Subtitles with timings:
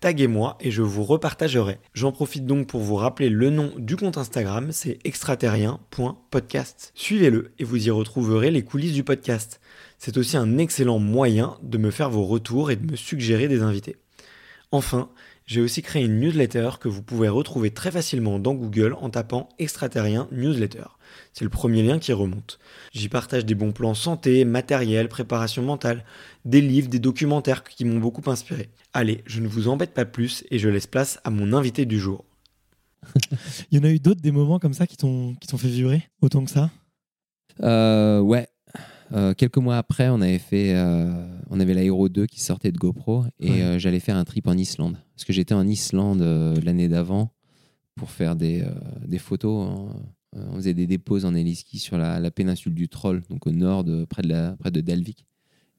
[0.00, 1.78] taguez-moi et je vous repartagerai.
[1.94, 6.92] J'en profite donc pour vous rappeler le nom du compte Instagram, c'est extraterrien.podcast.
[6.94, 9.60] Suivez-le et vous y retrouverez les coulisses du podcast.
[9.98, 13.62] C'est aussi un excellent moyen de me faire vos retours et de me suggérer des
[13.62, 13.96] invités.
[14.72, 15.10] Enfin,
[15.46, 19.48] j'ai aussi créé une newsletter que vous pouvez retrouver très facilement dans Google en tapant
[19.58, 20.84] extraterrien newsletter.
[21.32, 22.58] C'est le premier lien qui remonte.
[22.92, 26.04] J'y partage des bons plans santé, matériel, préparation mentale,
[26.44, 28.70] des livres, des documentaires qui m'ont beaucoup inspiré.
[28.92, 31.98] Allez, je ne vous embête pas plus et je laisse place à mon invité du
[31.98, 32.24] jour.
[33.70, 35.68] Il y en a eu d'autres des moments comme ça qui t'ont qui t'ont fait
[35.68, 36.70] vibrer autant que ça?
[37.62, 38.48] Euh, ouais.
[39.12, 42.78] Euh, quelques mois après, on avait fait, euh, on avait l'Aéro 2 qui sortait de
[42.78, 43.62] GoPro et Ouais.
[43.62, 47.32] euh, j'allais faire un trip en Islande parce que j'étais en Islande euh, l'année d'avant
[47.96, 48.70] pour faire des, euh,
[49.06, 49.68] des photos.
[50.32, 53.82] on faisait des déposes en héliski sur la, la péninsule du Troll, donc au nord,
[53.82, 55.26] de, près, de la, près de Dalvik.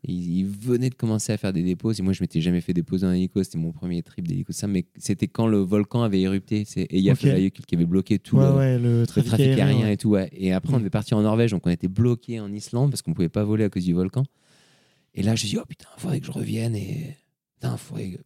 [0.03, 2.59] Et ils, ils venaient de commencer à faire des déposes et moi je m'étais jamais
[2.61, 6.01] fait déposer en hélico, c'était mon premier trip d'hélico, ça, mais c'était quand le volcan
[6.01, 9.67] avait érupté, c'est Eyjafjallajökull qui avait bloqué tout ouais, le, ouais, le le trafic, aérien,
[9.67, 9.85] aérien.
[9.85, 9.93] ouais.
[9.93, 10.15] et tout.
[10.17, 10.79] Et après, on Mm.
[10.79, 13.63] devait partir en Norvège, donc on était bloqué en Islande parce qu'on pouvait pas voler
[13.63, 14.23] à cause du volcan.
[15.13, 17.15] Et là, je me suis dit, oh putain, il faudrait que je revienne et.
[17.61, 17.77] Putain.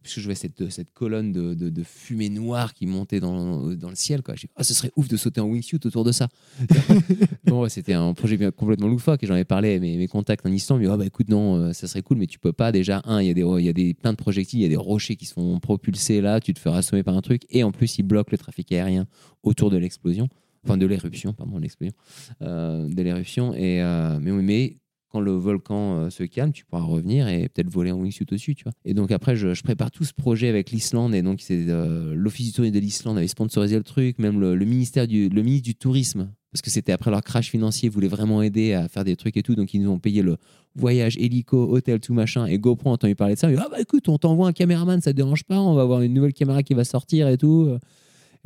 [0.02, 4.22] Parce que je voyais cette, colonne de, fumée noire qui montait dans, le ciel.
[4.22, 4.34] Quoi.
[4.34, 6.28] Dit, oh, ce serait ouf de sauter en wingsuit autour de ça.
[7.68, 10.80] c'était un projet complètement loufoque et j'en avais parlé à mes, contacts en Islande.
[10.80, 12.72] Dit, oh, bah écoute, non, euh, ça serait cool, mais tu peux pas.
[12.72, 14.70] Déjà, un, il y a, des, y a des, plein de projectiles, il y a
[14.70, 17.42] des rochers qui se font propulser là, tu te feras assommer par un truc.
[17.50, 19.06] Et en plus, ils bloquent le trafic aérien
[19.42, 20.28] autour de l'explosion.
[20.64, 21.94] Enfin, de l'éruption, pardon, l'explosion.
[22.42, 23.54] Euh, de l'éruption.
[23.54, 24.76] Et, euh, mais, mais
[25.20, 28.64] le volcan euh, se calme, tu pourras revenir et peut-être voler en wingsuit dessus, tu
[28.64, 28.72] vois.
[28.84, 32.46] Et donc après, je, prépare tout ce projet avec l'Islande et donc c'est euh, l'office
[32.46, 35.74] du tourisme de l'Islande avait sponsorisé le truc, même le, ministère du le ministre du
[35.74, 39.36] tourisme parce que c'était après leur crash financier, voulait vraiment aider à faire des trucs
[39.36, 40.38] et tout, donc ils nous ont payé le
[40.74, 42.46] voyage, hélico, hôtel, tout machin.
[42.46, 44.52] Et GoPro a entendu parler de ça, il dit, ah bah écoute, on t'envoie un
[44.52, 47.36] caméraman, ça te dérange pas, on va avoir une nouvelle caméra qui va sortir et
[47.36, 47.76] tout.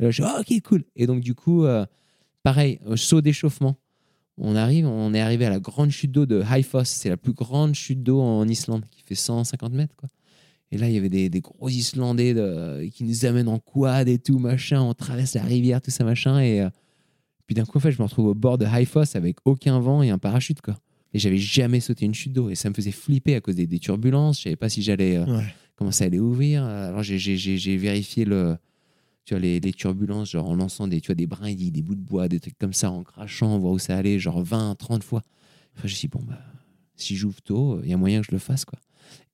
[0.09, 0.83] Je dis, ah ok, cool.
[0.95, 1.85] Et donc du coup, euh,
[2.43, 3.77] pareil, euh, saut d'échauffement.
[4.37, 6.89] On arrive, on est arrivé à la grande chute d'eau de Haifoss.
[6.89, 9.95] C'est la plus grande chute d'eau en Islande, qui fait 150 mètres.
[9.95, 10.09] Quoi.
[10.71, 14.07] Et là, il y avait des, des gros Islandais de- qui nous amènent en quad
[14.07, 14.81] et tout, machin.
[14.81, 16.39] On traverse la rivière, tout ça, machin.
[16.39, 16.69] Et euh,
[17.45, 20.01] puis d'un coup, en fait, je me retrouve au bord de Haifoss avec aucun vent
[20.01, 20.61] et un parachute.
[20.61, 20.77] Quoi.
[21.13, 22.49] Et j'avais jamais sauté une chute d'eau.
[22.49, 24.37] Et ça me faisait flipper à cause des, des turbulences.
[24.37, 25.17] Je savais pas si j'allais.
[25.17, 25.43] euh, Ouais.
[25.75, 26.63] comment ça allait ouvrir.
[26.63, 28.55] Alors j'ai vérifié le,
[29.25, 31.95] tu vois, les, les turbulences, genre en lançant des, tu vois, des brindilles, des bouts
[31.95, 35.03] de bois, des trucs comme ça, en crachant, voir où ça allait, genre 20, 30
[35.03, 35.21] fois.
[35.75, 36.39] Enfin, je me suis dit, bon, bah,
[36.95, 38.65] si j'ouvre tôt, il y a moyen que je le fasse.
[38.65, 38.79] quoi.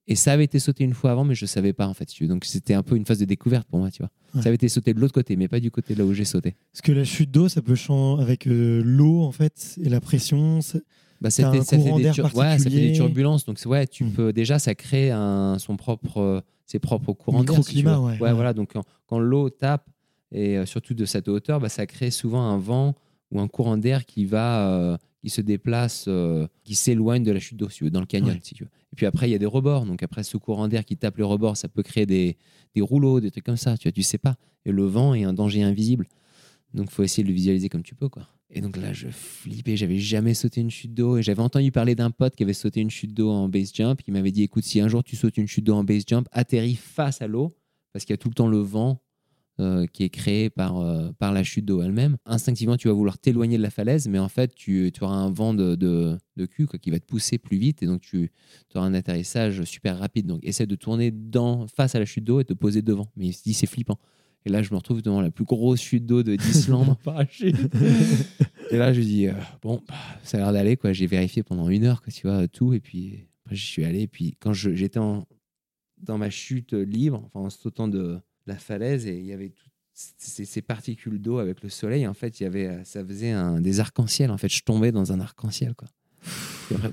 [0.10, 2.08] Et ça avait été sauté une fois avant, mais je ne savais pas, en fait.
[2.22, 4.12] Donc c'était un peu une phase de découverte pour moi, tu vois.
[4.34, 4.42] Ouais.
[4.42, 6.56] Ça avait été sauté de l'autre côté, mais pas du côté là où j'ai sauté.
[6.72, 10.00] Parce que la chute d'eau, ça peut changer avec euh, l'eau, en fait, et la
[10.00, 10.60] pression.
[11.22, 12.88] Bah, un ça, fait des tur- ouais, ça fait particulier.
[12.90, 13.46] des turbulences.
[13.46, 14.12] Donc, ouais, tu Mm.
[14.12, 17.56] peux, déjà, ça crée un, son propre, euh, ses propres courants d'air.
[17.64, 17.78] si
[18.20, 18.34] ouais, ouais.
[18.34, 18.54] voilà.
[18.54, 19.88] Donc, quand, quand l'eau tape,
[20.32, 22.94] et euh, surtout de cette hauteur, bah, ça crée souvent un vent
[23.32, 27.40] ou un courant d'air qui va, euh, qui se déplace, euh, qui s'éloigne de la
[27.40, 28.70] chute d'eau, si tu veux, dans le canyon, si tu veux.
[28.94, 29.86] Et puis après, il y a des rebords.
[29.86, 32.38] Donc après, ce courant d'air qui tape les rebords, ça peut créer des,
[32.76, 33.78] des rouleaux, des trucs comme ça.
[33.78, 34.36] Tu vois, tu sais pas.
[34.66, 36.08] Et le vent est un danger invisible.
[36.74, 38.28] Donc, faut essayer de le visualiser comme tu peux, quoi.
[38.50, 39.76] Et donc là, je flippais.
[39.76, 41.18] J'avais jamais sauté une chute d'eau.
[41.18, 44.02] Et j'avais entendu parler d'un pote qui avait sauté une chute d'eau en base jump.
[44.02, 46.28] Qui m'avait dit écoute, si un jour tu sautes une chute d'eau en base jump,
[46.32, 47.58] atterris face à l'eau,
[47.92, 49.02] parce qu'il y a tout le temps le vent
[49.60, 52.18] euh, qui est créé par, euh, par la chute d'eau elle-même.
[52.28, 55.56] Instinctivement, tu vas vouloir t'éloigner de la falaise, mais en fait, tu, auras un vent
[55.56, 57.82] de, de, cul qui va te pousser plus vite.
[57.82, 58.32] Et donc, tu,
[58.70, 60.28] tu auras un atterrissage super rapide.
[60.28, 63.12] Donc, essaie de tourner dans, face à la chute d'eau et te poser devant.
[63.16, 63.98] Mais il se dit, c'est flippant.
[64.48, 66.96] Et là, je me retrouve devant la plus grosse chute d'eau de- d'Islande.
[68.72, 70.78] Et là, je dis, euh, bon, bah, ça a l'air d'aller.
[70.78, 70.94] quoi.
[70.94, 72.74] J'ai vérifié pendant une heure, quoi, tu vois, tout.
[72.74, 74.02] Et puis, après, j'y suis allé.
[74.04, 79.06] Et puis, quand je- j'étais dans ma chute libre, enfin, en sautant de la falaise,
[79.06, 82.44] et il y avait toutes ces, ces particules d'eau avec le soleil, en fait, il
[82.44, 84.32] y avait, ça faisait un, des arcs-en-ciel.
[84.32, 85.90] En fait, je tombais dans un arc-en-ciel, quoi.
[86.72, 86.92] Et après,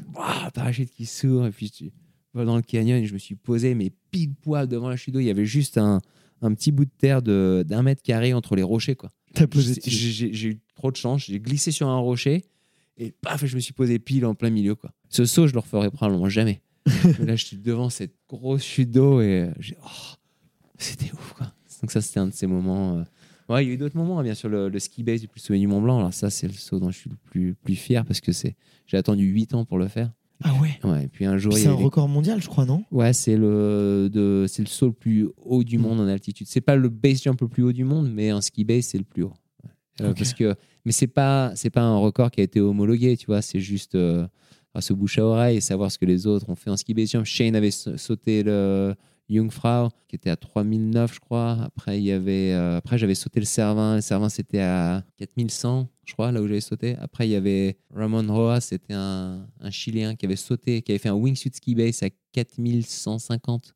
[0.53, 1.47] parachute qui s'ouvre.
[1.47, 1.93] Et puis, tu
[2.33, 5.15] vas dans le canyon et je me suis posé, mais pile poil devant la chute
[5.15, 5.21] d'eau.
[5.21, 6.01] Il y avait juste un,
[6.45, 9.11] un petit bout de terre de- d'un mètre carré entre les rochers, quoi.
[9.35, 11.25] T'as posé J'ai- eu trop de chance.
[11.27, 12.45] J'ai glissé sur un rocher
[12.99, 14.75] et paf, je me suis posé pile en plein milieu.
[14.75, 14.93] Quoi.
[15.09, 16.63] Ce saut, je le referai probablement jamais.
[16.87, 20.15] Mais là, je suis devant cette grosse chute d'eau et euh, j'ai- oh,
[20.79, 21.33] c'était ouf.
[21.37, 21.53] Quoi.
[21.83, 22.99] Donc, ça, c'était un de ces moments.
[22.99, 23.05] euh.
[23.49, 25.29] Ouais, il y a eu d'autres moments, hein, bien sûr, le, le ski base du
[25.29, 25.99] plus sommet du Mont Blanc.
[25.99, 28.57] Alors, ça, c'est le saut dont je suis le plus, plus fier parce que c'est
[28.87, 30.11] j'ai attendu 8 ans pour le faire.
[30.47, 30.79] Ah ouais.
[30.85, 32.85] Ouais, puis un jour, C'est un record mondial, je crois, non?
[32.91, 35.83] Ouais, c'est le, de, c'est le saut le plus haut du Mm.
[35.83, 36.47] monde en altitude.
[36.49, 38.99] C'est pas le base jump le plus haut du monde, mais en ski base, c'est
[38.99, 39.33] le plus haut.
[40.03, 40.55] Euh, parce que,
[40.85, 43.41] mais c'est pas, c'est pas un record qui a été homologué, tu vois.
[43.43, 44.27] C'est juste euh,
[44.75, 46.93] grâce au bouche à oreille et savoir ce que les autres ont fait en ski
[46.95, 47.25] base jump.
[47.25, 48.95] Shane avait sa- sauté le
[49.31, 51.59] Jungfrau, qui était à 3009, je crois.
[51.63, 53.95] Après, il y avait, euh, après j'avais sauté le Cervin.
[53.97, 56.97] Le Cervin, c'était à 4100, je crois, là où j'avais sauté.
[57.01, 60.99] Après, il y avait Ramon Roa, c'était un, un Chilien qui avait sauté, qui avait
[60.99, 63.75] fait un wingsuit ski base à 4150.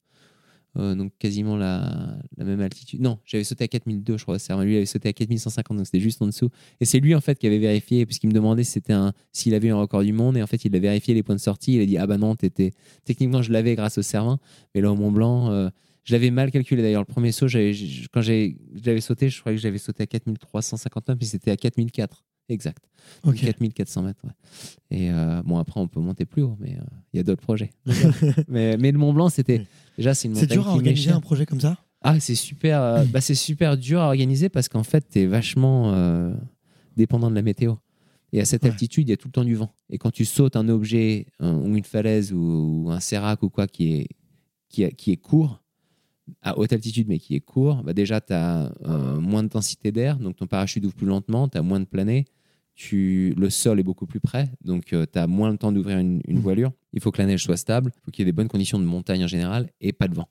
[0.77, 3.01] Euh, donc quasiment la, la même altitude.
[3.01, 4.39] Non, j'avais sauté à 4002, je crois.
[4.39, 4.65] Cervin.
[4.65, 6.51] Lui, avait sauté à 4150, donc c'était juste en dessous.
[6.81, 9.81] Et c'est lui, en fait, qui avait vérifié, puisqu'il me demandait s'il avait eu un
[9.81, 10.37] record du monde.
[10.37, 11.75] Et en fait, il a vérifié les points de sortie.
[11.75, 12.73] Il a dit Ah bah non, t'étais.
[13.05, 14.39] Techniquement, je l'avais grâce au Cervin.
[14.75, 15.69] Mais là, au Mont Blanc, euh,
[16.09, 16.81] je l'avais mal calculé.
[16.81, 17.75] D'ailleurs, le premier saut, j'avais-
[18.13, 22.25] quand j'avais sauté, je croyais que j'avais sauté à 4359, mais c'était à 4004.
[22.49, 22.83] Exact.
[23.25, 23.37] Ok.
[23.41, 24.25] 4400 mètres.
[24.25, 24.31] ouais.
[24.91, 26.83] Et euh, bon, après, on peut monter plus haut, mais euh,
[27.13, 27.71] il y a d'autres projets.
[28.49, 29.67] mais, mais le Mont Blanc, c'était.
[29.99, 31.77] Déjà, c'est une C'est dur à organiser un projet comme ça?
[32.01, 35.27] Ah, c'est super, euh, bah, c'est super dur à organiser parce qu'en fait, tu es
[35.27, 35.93] vachement
[36.97, 37.75] dépendant de la météo.
[38.33, 38.71] Et à cette Ouais.
[38.71, 39.73] altitude, il y a tout le temps du vent.
[39.91, 43.49] Et quand tu sautes un objet un- ou une falaise ou, ou un sérac ou
[43.51, 44.09] quoi qui est,
[44.69, 45.63] qui, qui est court,
[46.43, 48.73] à haute altitude mais qui est court, bah déjà, tu as
[49.21, 52.25] moins de densité d'air, donc ton parachute ouvre plus lentement, tu as moins de planées,
[52.75, 56.21] tu, le sol est beaucoup plus près, donc tu as moins le temps d'ouvrir une,
[56.29, 56.43] une Mhm.
[56.43, 56.73] voilure.
[56.93, 58.79] Il faut que la neige soit stable, il faut qu'il y ait des bonnes conditions
[58.79, 60.29] de montagne en général et pas de vent.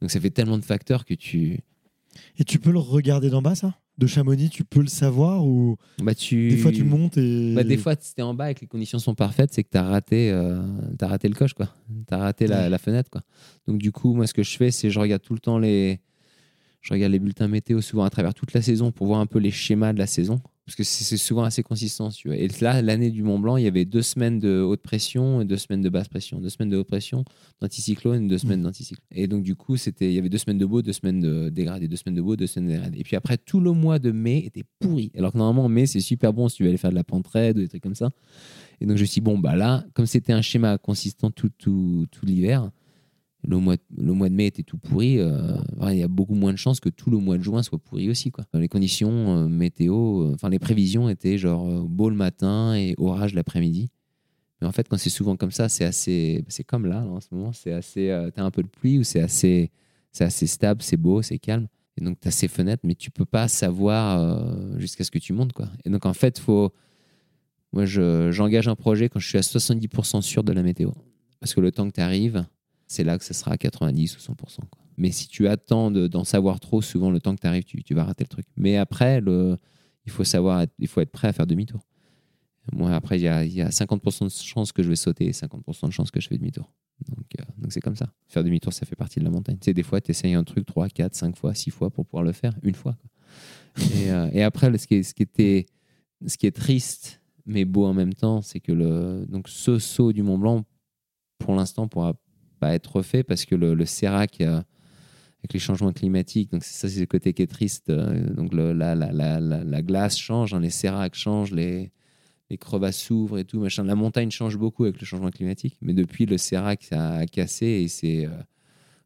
[0.00, 1.58] Donc ça fait tellement de facteurs que tu,
[2.38, 3.74] Et tu peux le regarder d'en bas, ça?
[3.98, 6.50] De Chamonix, tu peux le savoir ou Bah, tu...
[6.50, 7.52] des fois tu montes et.
[7.54, 9.70] Bah, des fois, si t'es en bas et que les conditions sont parfaites, c'est que
[9.70, 10.62] t'as raté, euh,
[10.96, 11.68] t'as raté le coche, quoi.
[12.06, 13.22] T'as raté la, fenêtre, quoi.
[13.66, 16.00] Donc, du coup, moi, ce que je fais, c'est je regarde tout le temps les,
[16.80, 19.40] je regarde les bulletins météo souvent à travers toute la saison pour voir un peu
[19.40, 20.40] les schémas de la saison.
[20.68, 22.36] Parce que c'est souvent assez consistant, si tu vois.
[22.36, 25.46] Et là, l'année du Mont Blanc, il y avait deux semaines de haute pression et
[25.46, 26.42] deux semaines de basse pression.
[26.42, 27.24] Deux semaines de haute pression
[27.62, 29.06] d'anticyclone et deux semaines d'anticyclone.
[29.10, 31.48] Et donc, du coup, c'était, il y avait deux semaines de beau, deux semaines de
[31.48, 32.98] dégradé, deux semaines de beau, deux semaines de dégradé.
[32.98, 35.10] Et puis après, tout le mois de mai était pourri.
[35.16, 37.28] Alors que normalement, mai, c'est super bon si tu veux aller faire de la pente
[37.28, 38.10] raide ou des trucs comme ça.
[38.82, 41.48] Et donc, je me suis dit, bon, bah là, comme c'était un schéma consistant tout,
[41.56, 42.70] tout, tout l'hiver,
[43.46, 45.18] le mois, de mai était tout pourri.
[45.18, 45.56] euh,
[45.90, 48.10] il y a beaucoup moins de chances que tout le mois de juin soit pourri
[48.10, 48.32] aussi.
[48.54, 53.34] Les conditions euh, météo, euh, enfin les prévisions étaient genre beau le matin et orage
[53.34, 53.90] l'après-midi.
[54.60, 57.28] Mais en fait, quand c'est souvent comme ça, c'est assez, c'est comme là, en ce
[57.30, 59.70] moment, c'est assez, t'as un peu de pluie ou c'est assez,
[60.10, 61.68] c'est assez stable, c'est beau, c'est calme.
[61.96, 65.32] Et donc, tu as ces fenêtres, mais tu peux pas savoir jusqu'à ce que tu
[65.32, 65.52] montes.
[65.52, 65.68] Quoi.
[65.84, 66.72] Et donc, en fait, faut.
[67.72, 70.90] Moi, je- j'engage un projet quand je suis à 70% sûr de la météo.
[71.38, 72.44] Parce que le temps que tu arrives,
[72.88, 74.34] c'est là que ça sera à 90 ou 100%.
[74.70, 74.82] quoi.
[74.96, 77.94] Mais si tu attends de- d'en savoir trop, souvent, le temps que tu arrives, tu,
[77.94, 78.46] vas rater le truc.
[78.56, 79.56] Mais après, le,
[80.06, 81.86] il, faut savoir, il faut être prêt à faire demi-tour.
[82.72, 85.26] Moi, après, il y a, il y a 50% de chances que je vais sauter
[85.26, 86.70] et 50% de chances que je fais demi-tour.
[87.08, 88.12] Donc, euh, c'est comme ça.
[88.26, 89.56] Faire demi-tour, ça fait partie de la montagne.
[89.58, 92.04] Tu sais, des fois, tu essayes un truc 3, 4, 5 fois, 6 fois pour
[92.04, 92.96] pouvoir le faire, une fois.
[93.94, 95.66] Et, euh, et après, ce qui, est, ce, qui était,
[96.26, 100.12] ce qui est triste, mais beau en même temps, c'est que le, donc ce saut
[100.12, 100.64] du Mont Blanc,
[101.38, 102.14] pour l'instant, pourra
[102.58, 104.60] pas être refait parce que le, le Sérac, euh,
[105.40, 106.50] avec les changements climatiques.
[106.50, 107.90] Donc, ça, c'est le côté qui est triste.
[107.90, 111.92] Euh, Donc, le- la, la, la, la, la glace change, hein, les séracs changent, les,
[112.50, 113.60] les crevasses s'ouvrent et tout.
[113.60, 113.84] Machin.
[113.84, 115.76] La montagne change beaucoup avec le changement climatique.
[115.80, 118.30] Mais depuis, le sérac ça a cassé et s'est euh,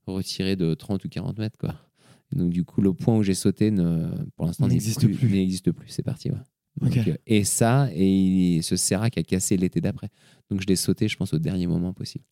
[0.06, 1.58] retiré de 30 ou 40 mètres.
[1.58, 1.74] Quoi.
[2.32, 5.28] Et donc, du coup, le point où j'ai sauté, ne, pour l'instant, N'existe plus.
[5.30, 5.88] N'existe plus.
[5.88, 6.30] C'est parti.
[6.30, 6.36] ouais.
[6.80, 10.08] Donc, euh, et ça, et ce sérac a cassé l'été d'après.
[10.50, 12.24] Donc, je l'ai sauté, je pense, au dernier moment possible.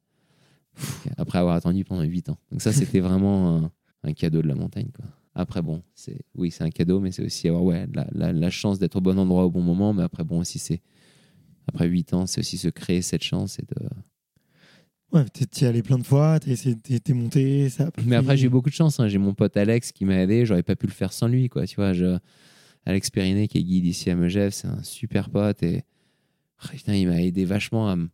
[1.16, 2.38] Après avoir attendu pendant 8 ans.
[2.50, 3.72] Donc, ça, c'était vraiment un,
[4.04, 4.90] un cadeau de la montagne.
[4.94, 5.04] Quoi.
[5.34, 8.50] Après, bon, c'est oui, c'est un cadeau, mais c'est aussi avoir ouais, la, la- la
[8.50, 9.92] chance d'être au bon endroit au bon moment.
[9.92, 10.80] Mais après, bon, aussi, c'est.
[11.68, 13.58] Après 8 ans, c'est aussi se créer cette chance.
[13.58, 13.88] Et de...
[15.12, 17.90] Ouais, t'es allé plein de fois, t'es monté, ça.
[18.06, 18.98] Mais après, j'ai eu beaucoup de chance.
[19.00, 19.08] hein.
[19.08, 20.46] J'ai mon pote Alex qui m'a aidé.
[20.46, 21.48] J'aurais pas pu le faire sans lui.
[21.48, 21.66] Quoi.
[21.66, 22.16] Tu vois, je...
[22.86, 25.62] Alex Périnet, qui est guide ici à Megève, c'est un super pote.
[25.62, 25.82] Et
[26.62, 28.08] Oh, putain, il m'a aidé vachement à me.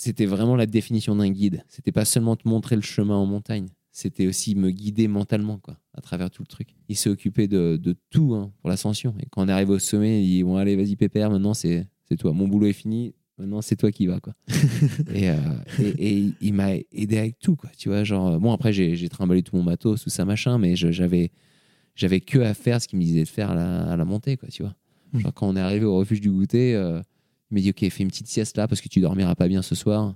[0.00, 1.62] C'était vraiment la définition d'un guide.
[1.68, 3.68] C'était pas seulement te montrer le chemin en montagne.
[3.92, 6.68] C'était aussi me guider mentalement, quoi, à travers tout le truc.
[6.88, 9.14] Il s'est occupé de, de tout hein, pour l'ascension.
[9.20, 12.16] Et quand on arrive au sommet, il dit Bon, allez, vas-y, Pépère, maintenant c'est c'est
[12.16, 12.32] toi.
[12.32, 13.14] Mon boulot est fini.
[13.36, 14.32] Maintenant, c'est toi qui vas, quoi.
[15.14, 15.36] et, euh,
[15.78, 17.68] et, et il m'a aidé avec tout, quoi.
[17.76, 21.30] Tu vois, genre, bon, après, j'ai trimballé tout mon matos, tout ça, machin, mais j'avais
[21.94, 24.38] j'avais que à faire ce qu'il me disait de faire à la, à la montée,
[24.38, 24.74] quoi, tu vois.
[25.12, 25.20] Mm.
[25.20, 27.02] Genre, quand on est arrivé au refuge du goûter, euh,
[27.50, 29.62] il m'a dit, OK, fais une petite sieste là parce que tu dormiras pas bien
[29.62, 30.14] ce soir.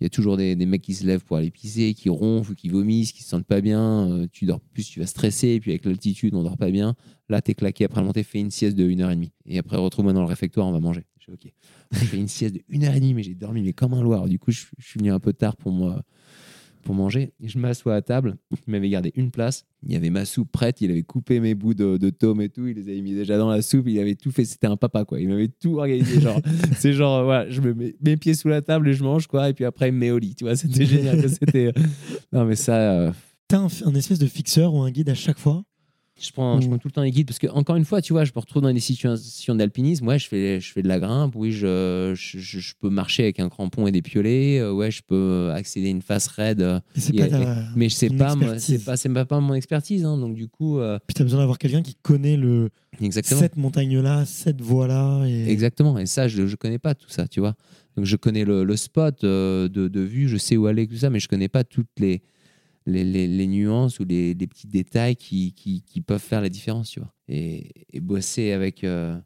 [0.00, 2.56] Il y a toujours des, des mecs qui se lèvent pour aller pisser, qui ronflent,
[2.56, 4.10] qui vomissent, qui se sentent pas bien.
[4.10, 6.96] Euh, tu dors plus, tu vas stresser, et puis avec l'altitude, on dort pas bien.
[7.28, 9.30] Là, t'es claqué après la montée, fais une sieste de 1h30.
[9.46, 11.04] Et après, retrouve-moi dans le réfectoire, on va manger.
[11.20, 14.28] Je fais une sieste de 1h30, mais j'ai dormi mais comme un loir.
[14.28, 16.02] Du coup, je suis venu un peu tard pour moi
[16.82, 17.32] pour manger.
[17.42, 18.36] Je m'assois à table.
[18.50, 19.64] Il m'avait gardé une place.
[19.84, 20.80] Il y avait ma soupe prête.
[20.80, 22.66] Il avait coupé mes bouts de, de tome et tout.
[22.66, 23.86] Il les avait mis déjà dans la soupe.
[23.88, 24.44] Il avait tout fait.
[24.44, 25.20] C'était un papa, quoi.
[25.20, 26.20] Il m'avait tout organisé.
[26.20, 26.40] Genre,
[26.78, 29.48] c'est genre, voilà, je me mets mes pieds sous la table et je mange, quoi.
[29.48, 30.34] Et puis après, il me met au lit.
[30.34, 31.28] Tu vois, c'était génial.
[31.28, 31.66] C'était.
[31.68, 31.72] euh,
[32.32, 32.76] Non, mais ça.
[33.00, 33.12] euh,
[33.48, 35.62] T'as un, un espèce de fixeur ou un guide à chaque fois?
[36.20, 38.12] Je prends, je prends tout le temps les guides parce que, encore une fois, tu
[38.12, 40.06] vois, je me retrouve dans des situations d'alpinisme.
[40.06, 41.34] Ouais, je fais, je fais de la grimpe.
[41.34, 44.58] Oui, je, je, peux marcher avec un crampon et des piolets.
[44.60, 46.60] Euh, Ouais, je peux accéder à une face raide.
[46.62, 46.78] euh,
[47.18, 50.04] a- ta- mais je sais pas, c'est pas, pas, pas mon expertise.
[50.04, 50.16] hein.
[50.18, 52.68] donc, du coup, euh, Puis t'as besoin d'avoir quelqu'un qui connaît le
[53.00, 53.40] exactement.
[53.40, 55.24] cette montagne-là, cette voie-là.
[55.26, 55.50] Et...
[55.50, 55.98] Exactement.
[55.98, 57.54] Et ça, je, je connais pas tout ça, tu vois.
[57.96, 60.96] Donc, je connais le, le spot euh, de, de vue, je sais où aller, tout
[60.96, 62.22] ça, mais je connais pas toutes les,
[62.86, 66.90] les, les- nuances ou les, les petits détails qui, qui, qui peuvent faire la différence,
[66.90, 67.12] tu vois.
[67.28, 67.70] Et,
[68.00, 69.16] bosser avec, euh,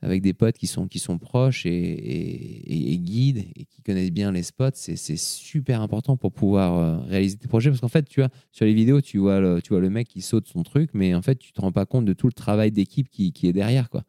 [0.00, 4.12] avec des potes qui sont, qui sont proches et, et, et- guides et qui connaissent
[4.12, 7.70] bien les spots, c'est super important pour pouvoir euh, réaliser tes projets.
[7.70, 10.08] Parce qu'en fait, tu vois, sur les vidéos, tu vois, le, tu vois le mec
[10.08, 12.32] qui saute son truc, mais en fait, tu te rends pas compte de tout le
[12.32, 14.04] travail d'équipe qui, qui est derrière, quoi.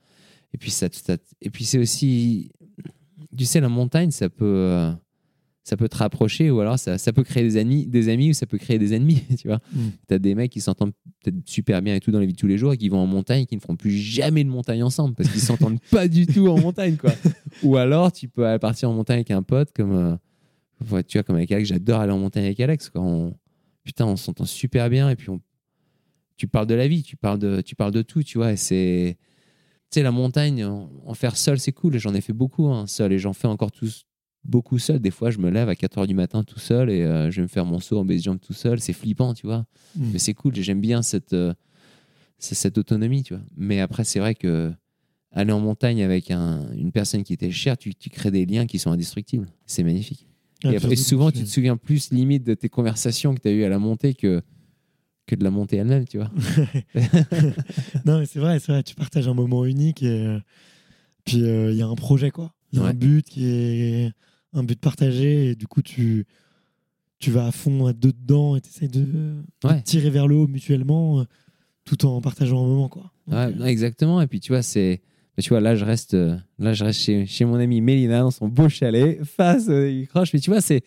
[0.53, 2.51] Et puis, ça, puis c'est aussi,
[3.37, 4.91] tu sais, la montagne, ça peut, euh,
[5.67, 8.33] ça peut te rapprocher ou alors ça, ça peut créer des amis, des amis ou
[8.33, 9.59] ça peut créer des ennemis, tu vois.
[9.73, 9.87] Mm.
[10.07, 12.37] Tu as des mecs qui s'entendent peut-être super bien et tout dans la vie de
[12.37, 14.49] tous les jours et qui vont en montagne et qui ne feront plus jamais de
[14.49, 17.11] montagne ensemble parce qu'ils s'entendent pas du tout en montagne, quoi.
[17.63, 20.19] ou alors, tu peux aller partir en montagne avec un pote comme,
[20.89, 21.67] euh, tu vois, comme avec Alex.
[21.67, 22.89] J'adore aller en montagne avec Alex.
[22.95, 23.33] On,
[23.83, 25.41] putain, on s'entend super bien et puis on,
[26.37, 28.53] tu parles de la vie, tu parles de, tu parles de tout, tu vois.
[28.53, 29.17] Et c'est,
[29.91, 31.97] tu sais, la montagne, en, en faire seul, c'est cool.
[31.97, 34.07] J'en ai fait beaucoup hein, seul et j'en fais encore tous
[34.43, 34.99] beaucoup seul.
[34.99, 37.37] Des fois, je me lève à 4 h du matin tout seul et euh, je
[37.37, 38.79] vais me faire mon saut en base jump tout seul.
[38.79, 39.65] C'est flippant, tu vois.
[39.95, 40.09] Mm.
[40.13, 40.55] Mais c'est cool.
[40.55, 41.53] J'aime bien cette, euh,
[42.39, 43.43] cette autonomie, tu vois.
[43.57, 44.71] Mais après, c'est vrai que
[45.31, 48.65] aller en montagne avec un- une personne qui était chère, tu, tu crées des liens
[48.65, 49.47] qui sont indestructibles.
[49.65, 50.25] C'est magnifique.
[50.63, 53.51] Ouais, et, après- souvent, tu te souviens plus limite de tes conversations que tu as
[53.51, 54.41] eues à la montée que,
[55.27, 56.31] que de la montée elle-même, tu vois.
[58.05, 58.83] non, mais c'est vrai, c'est vrai.
[58.83, 60.39] Tu partages un moment unique et euh,
[61.25, 62.53] puis il y a un projet, quoi.
[62.71, 62.89] Il y a Ouais.
[62.91, 64.11] un but qui est
[64.53, 66.25] un but partagé et du coup, tu,
[67.19, 69.81] tu vas à fond dedans et tu essaies de, de Ouais.
[69.81, 71.23] tirer vers le haut mutuellement euh,
[71.85, 73.11] tout en partageant un moment, quoi.
[73.27, 74.21] Ouais, euh, exactement.
[74.21, 75.01] Et puis, tu vois, c'est.
[75.39, 78.31] Tu vois, là, je reste, euh, là, je reste chez, chez mon ami Mélina dans
[78.31, 80.33] son beau chalet, face, euh, croche.
[80.33, 80.81] Mais tu vois, c'est,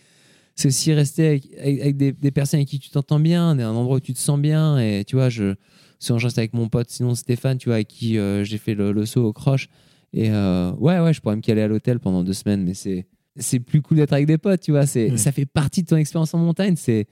[0.56, 3.60] c'est aussi rester avec, avec- avec des, des personnes avec qui tu t'entends bien, un
[3.74, 4.76] endroit où tu te sens bien.
[4.80, 5.54] Et tu vois, je,
[6.00, 8.74] souvent, je reste avec mon pote, sinon Stéphane, tu vois, avec qui euh, j'ai fait
[8.74, 9.68] le, le saut au croche.
[10.12, 13.06] Et euh, ouais, ouais, je pourrais me caler à l'hôtel pendant deux semaines, mais c'est,
[13.36, 14.86] c'est plus cool d'être avec des potes, tu vois.
[14.86, 15.16] C'est.
[15.16, 16.74] Ça fait partie de ton expérience en montagne.
[16.76, 17.06] C'est,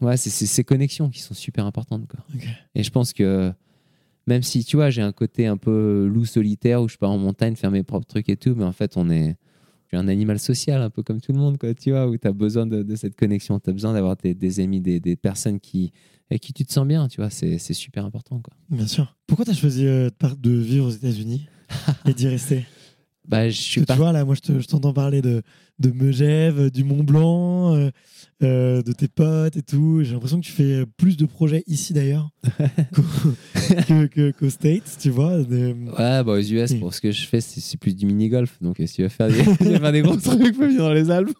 [0.00, 2.20] ouais, c'est, ces connexions qui sont super importantes, quoi.
[2.74, 3.52] Et je pense que
[4.26, 7.18] même si, tu vois, j'ai un côté un peu loup solitaire où je pars en
[7.18, 9.36] montagne faire mes propres trucs et tout, mais en fait, on est.
[9.94, 12.32] Un animal social, un peu comme tout le monde, quoi, tu vois, où tu as
[12.32, 15.60] besoin de, de cette connexion, tu as besoin d'avoir des, des amis, des, des personnes
[15.60, 15.92] qui,
[16.30, 18.54] avec qui tu te sens bien, tu vois, c'est super important, quoi.
[18.70, 19.14] Bien sûr.
[19.26, 20.08] Pourquoi tu as choisi euh,
[20.38, 21.46] de vivre aux États-Unis?
[22.06, 22.64] et d'y rester
[23.28, 23.94] Bah, je suis Tu pas.
[23.96, 25.42] vois, là, moi, je te- je t'entends parler de,
[25.78, 27.90] de Megève, du Mont Blanc, euh,
[28.42, 30.02] euh, de tes potes et tout.
[30.02, 32.30] J'ai l'impression que tu fais plus de projets ici, d'ailleurs,
[32.94, 35.38] qu'au que- qu'aux States, tu vois.
[35.38, 38.58] de- Ouais, bah, aux US, pour ce que je fais, c'est plus du mini-golf.
[38.60, 40.92] Donc, euh, si tu veux faire des, tu faire des gros trucs, faut venir dans
[40.92, 41.30] les Alpes.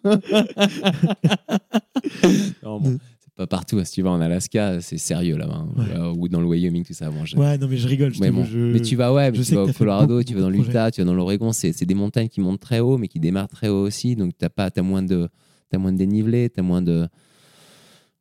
[2.63, 2.99] non, bon,
[3.37, 3.79] pas partout.
[3.79, 3.85] hein.
[3.85, 5.55] Si tu vas en Alaska, c'est sérieux là-bas.
[5.55, 5.69] hein.
[5.77, 5.97] Ouais.
[5.97, 7.11] Euh, Ou dans le Wyoming, tout ça.
[7.11, 8.13] Bon, je- Ouais, non, mais je rigole.
[8.15, 8.45] Je mais, te- bon.
[8.45, 11.05] je- mais tu vas, ouais, tu vas au Colorado, tu vas dans l'Utah, tu vas
[11.07, 11.53] dans l'Oregon.
[11.53, 14.17] C'est des montagnes qui montent très haut, mais qui démarrent très haut aussi.
[14.17, 15.29] Donc, tu as, as, moins de
[15.71, 17.09] t'as moins de dénivelé, tu as moins de.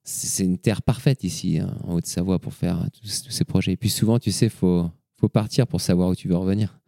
[0.03, 3.74] C'est une terre parfaite ici, hein, en Haute-Savoie, pour faire tous, tous ces projets.
[3.74, 4.89] Et puis souvent, tu sais, il faut,
[5.20, 6.80] faut partir pour savoir où tu veux revenir.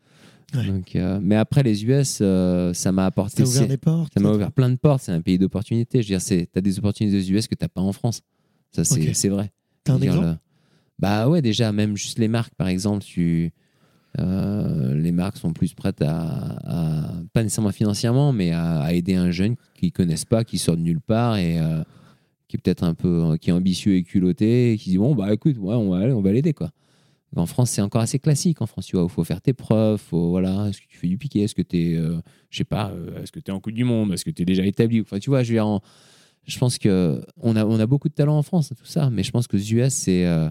[0.55, 0.67] Ouais.
[0.67, 3.37] Donc, euh, mais après, les US, euh, ça m'a apporté.
[3.37, 4.13] Ça a ouvert des portes.
[4.13, 5.03] ça m'a ouvert plein de portes.
[5.03, 6.01] C'est un pays d'opportunités.
[6.03, 8.21] Je veux dire, tu as des opportunités aux US que tu n'as pas en France.
[8.71, 9.15] Ça, c'est Ok.
[9.15, 9.51] c'est vrai.
[9.83, 10.37] T'as un dire, exemple le-
[10.99, 13.51] Bah ouais, déjà, même juste les marques, par exemple, tu,
[14.19, 19.15] euh, les marques sont plus prêtes à, à- pas nécessairement financièrement, mais à, à aider
[19.15, 21.57] un jeune qu'ils connaissent pas, qui sort de nulle part et
[22.47, 25.33] qui est peut-être un peu, qui est ambitieux et culotté, et qui dit bon bah
[25.33, 26.69] écoute, ouais, on va on va l'aider quoi.
[27.35, 28.61] En France, c'est encore assez classique.
[28.61, 29.99] En France, tu vois, il faut faire tes preuves.
[29.99, 31.95] Faut, voilà, est-ce que tu fais du piqué Est-ce que tu es,
[32.53, 34.43] je sais pas, euh, est-ce que tu es en Coupe du Monde Est-ce que tu
[34.43, 38.13] es déjà établi Enfin, tu vois, je pense que on a, on a beaucoup de
[38.13, 40.49] talent en France, tout ça, mais je pense que US, c'est euh,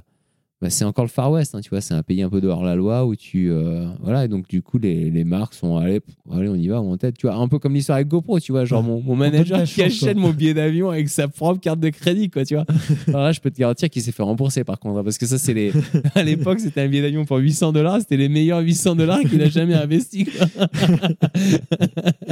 [0.62, 2.62] bah, c'est encore le Far West, hein, tu vois, c'est un pays un peu dehors
[2.64, 3.50] la loi où tu.
[3.50, 6.69] euh, voilà, et donc du coup, les, les marques sont allez, pff, allez, on y
[6.69, 8.81] va, on en tête, tu vois, un peu comme l'histoire avec GoPro, tu vois, genre
[8.81, 8.87] Ouais.
[8.88, 10.23] mon, mon manager qui chance, achète quoi.
[10.23, 12.64] mon billet d'avion avec sa propre carte de crédit, quoi, tu vois.
[13.09, 15.26] Alors là, je peux te garantir qu'il s'est fait rembourser par contre, hein, parce que
[15.26, 15.73] ça, c'est les.
[16.14, 19.42] À l'époque, c'était un billet d'avion pour 800 dollars, c'était les meilleurs 800 dollars qu'il
[19.42, 20.26] a jamais investi.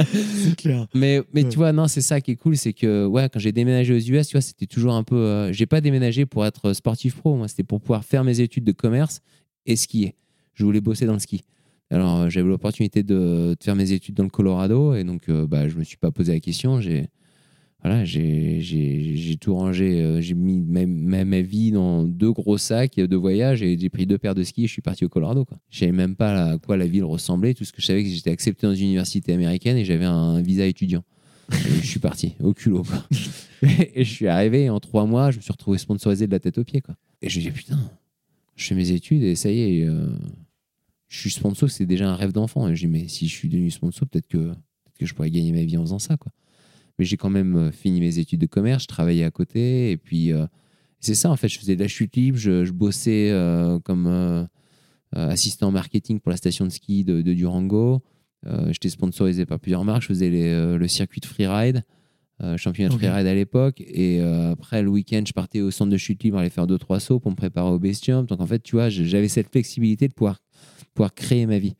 [0.05, 0.87] C'est clair.
[0.93, 1.49] Mais, mais Ouais.
[1.49, 3.97] tu vois, non, c'est ça qui est cool, c'est que ouais, quand j'ai déménagé aux
[3.97, 5.15] US, tu vois, c'était toujours un peu.
[5.15, 8.63] euh, j'ai pas déménagé pour être sportif pro, moi, c'était pour pouvoir faire mes études
[8.63, 9.21] de commerce
[9.65, 10.15] et skier.
[10.53, 11.43] Je voulais bosser dans le ski.
[11.89, 15.45] Alors, euh, j'avais l'opportunité de, de faire mes études dans le Colorado et donc, euh,
[15.45, 16.79] bah, je me suis pas posé la question.
[16.79, 17.07] J'ai
[17.83, 20.01] voilà, j'ai tout rangé.
[20.01, 23.89] euh, j'ai mis ma, ma, ma vie dans deux gros sacs de voyage et j'ai
[23.89, 25.45] pris deux paires de skis et je suis parti au Colorado.
[25.45, 25.57] Quoi.
[25.71, 27.55] Je savais même pas à quoi la ville ressemblait.
[27.55, 30.05] Tout ce que je savais, c'est que j'étais accepté dans une université américaine et j'avais
[30.05, 31.03] un visa étudiant.
[31.51, 32.83] Et je suis parti au culot.
[32.83, 33.03] Quoi.
[33.95, 36.39] Et je suis arrivé et en trois mois, je me suis retrouvé sponsorisé de la
[36.39, 36.81] tête aux pieds.
[36.81, 36.95] Quoi.
[37.21, 37.77] Et je me dis putain,
[38.55, 40.07] je fais mes études et ça y est, euh,
[41.07, 41.69] je suis sponsor.
[41.69, 42.67] C'est déjà un rêve d'enfant.
[42.67, 44.53] Et je dis mais si je suis devenu sponsor, peut-être que,
[44.99, 46.15] je pourrais gagner ma vie en faisant ça.
[46.99, 49.97] Mais j'ai quand même euh, fini mes études de commerce, je travaillais à côté et
[49.97, 50.45] puis euh,
[50.99, 51.47] c'est ça en fait.
[51.47, 53.31] Je faisais de la chute libre, je, bossais
[53.83, 54.47] comme
[55.11, 58.03] assistant marketing pour la station de ski de, Durango.
[58.69, 60.03] J'étais sponsorisé par plusieurs marques.
[60.03, 61.83] Je faisais le circuit de freeride,
[62.43, 62.99] euh, championnat de Ok.
[63.01, 63.81] freeride à l'époque.
[63.81, 66.77] Et euh, après, le week-end, je partais au centre de chute libre aller faire deux,
[66.77, 68.27] trois sauts pour me préparer au base jump.
[68.29, 70.39] Donc en fait, tu vois, j'avais cette flexibilité de pouvoir,
[70.93, 71.75] pouvoir créer ma vie.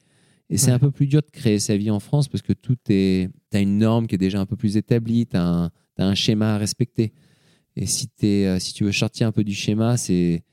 [0.50, 0.74] Et c'est Ouais.
[0.74, 3.30] un peu plus dur de créer sa vie en France parce que tout est.
[3.52, 6.06] Tu as une norme qui est déjà un peu plus établie, tu as, un t'as
[6.06, 7.14] un schéma à respecter.
[7.78, 10.44] Et si, t'es, euh, si tu veux sortir un peu du schéma, c'est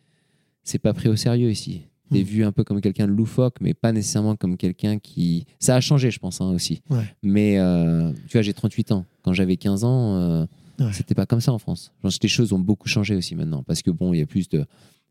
[0.82, 1.82] pas pris au sérieux ici.
[2.10, 2.26] Tu es Mm.
[2.26, 5.44] vu un peu comme quelqu'un de loufoque, mais pas nécessairement comme quelqu'un qui.
[5.58, 6.82] Ça a changé, je pense, hein, aussi.
[6.90, 7.04] Ouais.
[7.22, 9.04] Mais euh, tu vois, j'ai 38 ans.
[9.22, 10.46] Quand j'avais 15 ans, euh,
[10.80, 10.92] Ouais.
[10.92, 11.92] c'était pas comme ça en France.
[12.02, 13.62] Genre, les choses ont beaucoup changé aussi maintenant.
[13.64, 14.64] Parce que bon, il y a plus de.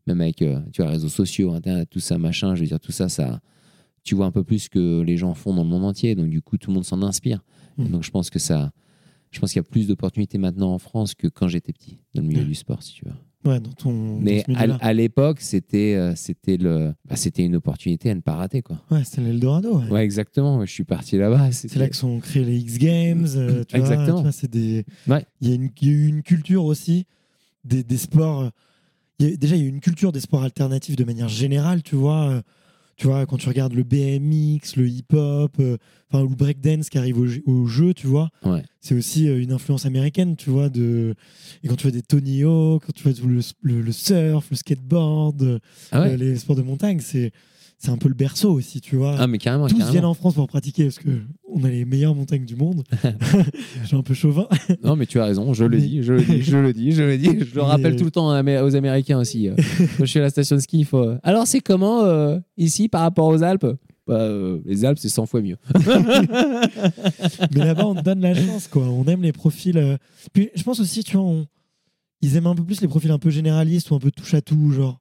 [0.06, 2.80] Même avec euh, tu vois, les réseaux sociaux, Internet, tout ça, machin, je veux dire,
[2.80, 3.40] tout ça, ça.
[4.04, 6.14] Tu vois un peu plus ce que les gens font dans le monde entier.
[6.14, 7.44] Donc, du coup, tout le monde s'en inspire.
[7.78, 7.88] Et Mm.
[7.90, 8.72] donc, je pense que ça.
[9.30, 12.22] Je pense qu'il y a plus d'opportunités maintenant en France que quand j'étais petit, dans
[12.22, 13.12] le milieu du sport, si tu veux.
[13.44, 14.18] Ouais, dans ton.
[14.20, 18.20] Mais dans à, à l'époque, c'était euh, c'était le bah, c'était une opportunité à ne
[18.20, 18.82] pas rater quoi.
[18.90, 19.78] Ouais, c'était l'Eldorado.
[19.78, 19.88] ouais.
[19.90, 20.64] Ouais, exactement.
[20.66, 21.52] Je suis parti là-bas.
[21.52, 23.26] C'est là que sont créés les X Games.
[23.36, 24.30] euh, tu vois, Exactement.
[24.32, 24.84] c'est des.
[25.06, 25.24] Ouais.
[25.40, 27.06] Il y, a une- il y a eu une culture aussi
[27.64, 28.40] des, des sports.
[28.42, 28.50] euh,
[29.20, 31.28] il y a- déjà, il y a eu une culture des sports alternatifs de manière
[31.28, 32.42] générale, tu vois.
[32.98, 35.76] Euh, Tu vois, quand tu regardes le BMX, le hip-hop, euh,
[36.10, 38.62] enfin, ou le breakdance qui arrive au, jeu- au jeu, tu vois, Ouais.
[38.80, 40.68] c'est aussi euh, une influence américaine, tu vois.
[40.68, 41.14] De...
[41.62, 44.56] Et quand tu vois des Tony Hawk, quand tu vois le, le- le surf, le
[44.56, 45.58] skateboard, euh,
[45.92, 46.16] Ah ouais.
[46.16, 47.30] les sports de montagne, c'est
[47.80, 49.66] c'est un peu le berceau aussi, tu vois Ah mais carrément.
[49.68, 49.92] tous carrément.
[49.92, 51.10] viennent en France pour pratiquer parce que
[51.54, 52.82] on a les meilleures montagnes du monde.
[53.82, 54.48] je suis un peu chauvin.
[54.82, 55.54] Non mais tu as raison.
[55.54, 56.02] Je le dis.
[56.02, 56.42] Je le dis.
[56.42, 56.92] Je le dis.
[56.92, 57.38] Je le dis.
[57.40, 59.48] Je le rappelle tout le temps aux Amé- aux Américains aussi.
[59.48, 59.54] euh.
[59.96, 60.98] Quand je suis à la station de ski, il faut.
[60.98, 63.66] euh, Alors c'est comment euh, ici par rapport aux Alpes?
[64.08, 65.56] Bah, euh, Les Alpes c'est 100 fois mieux.
[67.54, 68.84] Mais là-bas, on te donne la chance, quoi.
[68.84, 69.76] On aime les profils.
[69.78, 69.96] euh,
[70.32, 71.46] Puis je pense aussi, tu vois, on-
[72.20, 74.40] ils aiment un peu plus les profils un peu généralistes ou un peu touche à
[74.40, 74.98] tout, genre.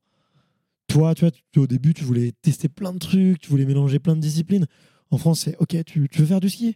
[0.97, 3.99] Toi, tu vois, tu- au début, tu voulais tester plein de trucs, tu voulais mélanger
[3.99, 4.65] plein de disciplines.
[5.12, 6.75] En France, c'est OK, tu, tu veux faire du ski?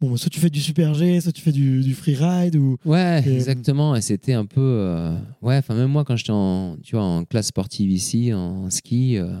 [0.00, 2.78] Bon, bah, soit tu fais du super G, soit tu fais du, du freeride ou.
[2.86, 3.94] Ouais, Et- exactement.
[3.94, 4.60] Et c'était un peu.
[4.62, 8.70] euh, Ouais, enfin, même moi, quand j'étais en, tu vois, en classe sportive ici, en
[8.70, 9.38] ski, euh,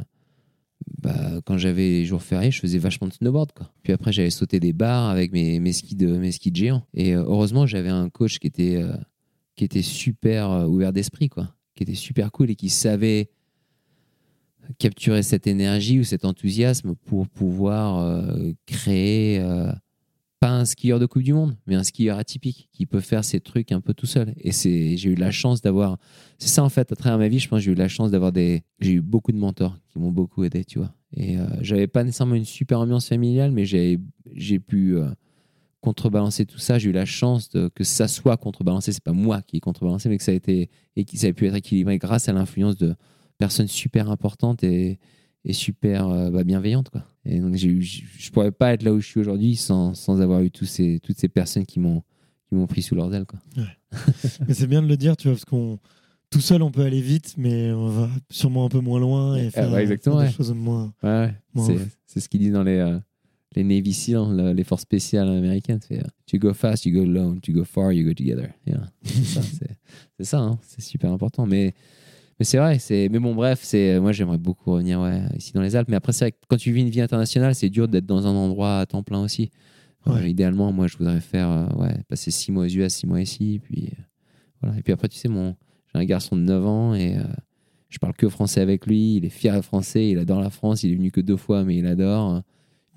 [1.02, 3.52] bah, quand j'avais les jours fériés, je faisais vachement de snowboard.
[3.52, 3.72] Quoi.
[3.82, 6.82] Puis après, j'avais sauté des barres avec mes, mes, skis, de, mes skis de géant.
[6.92, 8.92] Et euh, heureusement, j'avais un coach qui était, euh,
[9.56, 13.30] qui était super euh, ouvert d'esprit, quoi, qui était super cool et qui savait
[14.78, 19.72] capturer cette énergie ou cet enthousiasme pour pouvoir euh, créer euh,
[20.40, 23.40] pas un skieur de Coupe du Monde, mais un skieur atypique qui peut faire ses
[23.40, 24.34] trucs un peu tout seul.
[24.36, 25.98] Et c'est, j'ai eu la chance d'avoir.
[26.38, 28.32] C'est ça en fait, à travers ma vie, je pense, j'ai eu la chance d'avoir
[28.32, 28.62] des.
[28.80, 30.94] J'ai eu beaucoup de mentors qui m'ont beaucoup aidé, tu vois.
[31.16, 33.98] Et euh, j'avais pas nécessairement une super ambiance familiale, mais j'ai,
[34.34, 35.08] j'ai pu euh,
[35.80, 36.78] contrebalancer tout ça.
[36.78, 38.92] J'ai eu la chance de, que ça soit contrebalancé.
[38.92, 41.32] C'est pas moi qui ai contrebalancé, mais que ça a été et que ça a
[41.32, 42.94] pu être équilibré grâce à l'influence de
[43.38, 44.98] personnes super importantes et,
[45.44, 47.04] et super euh, bah, bienveillantes, quoi.
[47.24, 50.20] Et donc j'ai eu, je pourrais pas être là où je suis aujourd'hui sans, sans
[50.20, 52.02] avoir eu tous ces, toutes ces personnes qui m'ont
[52.48, 53.38] qui m'ont pris sous leurs ailes, quoi.
[54.48, 55.78] Mais c'est bien de le dire, tu vois, parce qu'on
[56.30, 59.44] tout seul on peut aller vite, mais on va sûrement un peu moins loin et
[59.44, 60.92] Ouais, faire, ouais, faire des choses moins.
[61.02, 61.32] Ouais.
[61.54, 61.66] Bon,
[62.06, 62.98] c'est, ce qu'ils disent dans les, euh,
[63.56, 65.80] les Navy SEAL, le- les forces spéciales américaines.
[65.86, 68.50] C'est euh, tu go fast, you go alone, tu go far, you go together.
[68.66, 68.90] Yeah.
[69.04, 69.78] c'est ça, c'est,
[70.18, 70.58] c'est ça, hein.
[70.62, 71.46] c'est super important.
[71.46, 71.74] Mais,
[72.38, 75.62] mais c'est vrai, c'est, mais bon, bref, c'est, moi j'aimerais beaucoup revenir ouais, ici dans
[75.62, 75.88] les Alpes.
[75.88, 78.26] Mais après, c'est vrai que quand tu vis une vie internationale, c'est dur d'être dans
[78.26, 79.50] un endroit à temps plein aussi.
[80.06, 80.30] Ouais.
[80.30, 83.60] idéalement, moi je voudrais faire, euh, ouais, passer six mois aux US, six mois ici.
[83.62, 84.02] Puis, euh,
[84.62, 84.78] voilà.
[84.78, 85.56] Et puis après, tu sais, mon,
[85.92, 87.16] j'ai un garçon de 9 ans et.
[87.18, 87.22] euh,
[87.90, 90.92] je parle que français avec lui, il est fier français, il adore la France, il
[90.92, 92.42] est venu que deux fois, mais il adore.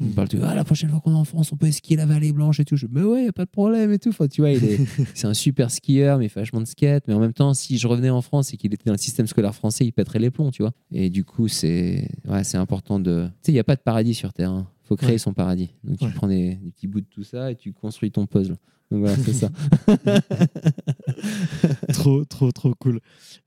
[0.02, 1.96] Il me parle tout, ah, la prochaine fois qu'on est en France, on peut skier
[1.96, 2.76] la vallée blanche et tout.
[2.76, 4.10] Je mais ouais, y a pas de problème et tout.
[4.10, 4.80] Enfin, tu vois, il est,
[5.14, 7.04] c'est un super skieur, mais il fait vachement de skate.
[7.08, 9.28] Mais en même temps, si je revenais en France et qu'il était dans le système
[9.28, 10.72] scolaire français, il pèterait les plombs, tu vois.
[10.92, 13.26] Et du coup, c'est, ouais, c'est important de.
[13.28, 14.52] Tu sais, il n'y a pas de paradis sur Terre.
[14.52, 14.68] hein.
[14.84, 15.18] faut créer Ouais.
[15.20, 15.70] son paradis.
[15.84, 18.56] Donc, tu prends des, des petits bouts de tout ça et tu construis ton puzzle.
[18.92, 19.50] Donc, voilà, c'est ça.
[21.94, 23.00] trop, trop, trop cool.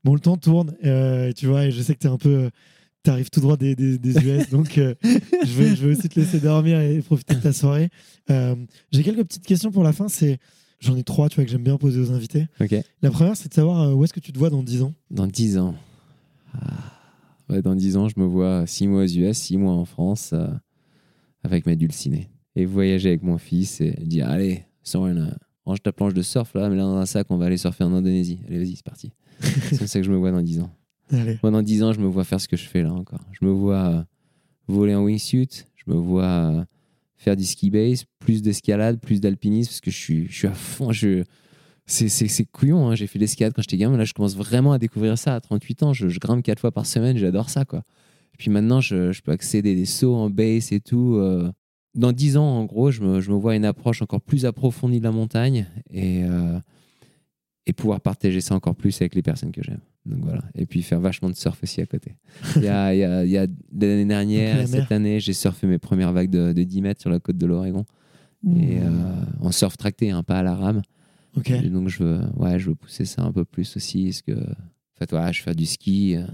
[0.05, 2.51] Bon, le temps tourne, euh, tu vois, et je sais que tu es un peu.
[3.05, 6.09] Tu arrives tout droit des, des, des US, donc euh, je, vais, je vais aussi
[6.09, 7.91] te laisser dormir et profiter de ta soirée.
[8.31, 8.57] Euh,
[8.93, 10.09] J'ai quelques petites questions pour la fin.
[10.09, 10.39] C'est,
[10.85, 12.47] J'en ai trois, tu vois, que j'aime bien poser aux invités.
[13.01, 14.93] La première, c'est de savoir euh, où est-ce que tu te vois dans 10 ans?
[15.11, 15.75] Dans 10 ans.
[16.53, 16.93] Ah.
[17.49, 20.31] Ouais, dans 10 ans, je me vois 6 mois aux US, 6 mois en France
[20.35, 20.47] euh,
[21.43, 22.29] avec ma dulcinée.
[22.55, 24.65] Et voyager avec mon fils et dire Allez,
[24.95, 25.31] euh,
[25.65, 27.85] range ta planche de surf là, mais là dans un sac, on va aller surfer
[27.85, 28.41] en Indonésie.
[28.47, 29.11] Allez, vas-y, c'est parti.
[29.41, 30.71] c'est comme ça que je me vois dans 10 ans.
[31.13, 31.39] Allez.
[31.43, 33.21] Moi, dans 10 ans, je me vois faire ce que je fais là encore.
[33.33, 34.03] Je me vois euh,
[34.69, 36.65] voler en wingsuit, je me vois euh,
[37.17, 40.55] faire du ski base, plus d'escalade, plus d'alpinisme, parce que je suis, je suis à
[40.55, 40.93] fond.
[40.93, 41.25] Je,
[41.87, 42.95] c'est, couillon, hein.
[42.95, 45.83] j'ai fait l'escalade quand j'étais gamin, là je commence vraiment à découvrir ça à 38
[45.83, 45.93] ans.
[45.93, 47.65] Je, grimpe 4 fois par semaine, j'adore ça.
[47.65, 47.83] quoi.
[48.33, 51.17] Et puis maintenant, je, peux accéder des sauts en base et tout.
[51.17, 51.51] euh.
[51.95, 54.99] Dans 10 ans, en gros, je me, je me vois une approche encore plus approfondie
[54.99, 56.25] de la montagne et,
[57.67, 59.81] et pouvoir partager ça encore plus avec les personnes que j'aime.
[60.05, 60.43] Donc voilà.
[60.55, 62.17] Et puis faire vachement de surf aussi à côté.
[62.57, 63.47] Il y a, il y a, il y a
[63.81, 67.11] l'année dernière, la cette année, j'ai surfé mes premières vagues de, de 10 mètres sur
[67.11, 67.87] la côte de l'Oregon.
[68.47, 68.91] Et euh,
[69.41, 70.83] en surf tracté, hein, pas à la rame.
[71.47, 74.05] Et donc je veux, ouais, je veux pousser ça un peu plus aussi.
[74.05, 76.27] Parce que, en fait, ouais, je faire du ski, euh,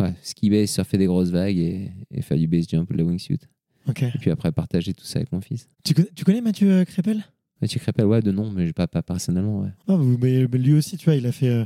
[0.00, 2.98] ouais, ski base, surfer des grosses vagues et, et faire du base jump ou de
[2.98, 3.38] la wingsuit.
[3.88, 5.68] Et puis après, partager tout ça avec mon fils.
[5.84, 7.24] Tu, connais, tu connais Mathieu euh, Crépel?
[7.60, 9.70] Mathieu Crépel, ouais, de nom, mais pas, personnellement, ouais.
[10.20, 11.64] Mais lui aussi, tu vois, il a fait euh,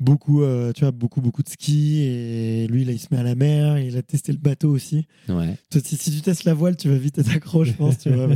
[0.00, 2.00] beaucoup, euh, tu vois, beaucoup, beaucoup de ski.
[2.02, 3.78] Et lui, là, il se met à la mer.
[3.78, 5.06] Il a testé le bateau aussi.
[5.28, 5.56] Ouais.
[5.70, 7.98] Si, si tu testes la voile, tu vas vite être accro, je pense.
[7.98, 8.28] Tu vois,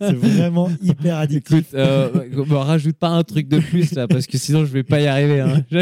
[0.00, 1.58] c'est vraiment hyper addictif.
[1.58, 4.82] Écoute, euh, me rajoute pas un truc de plus là, parce que sinon je vais
[4.82, 5.40] pas y arriver.
[5.40, 5.62] hein.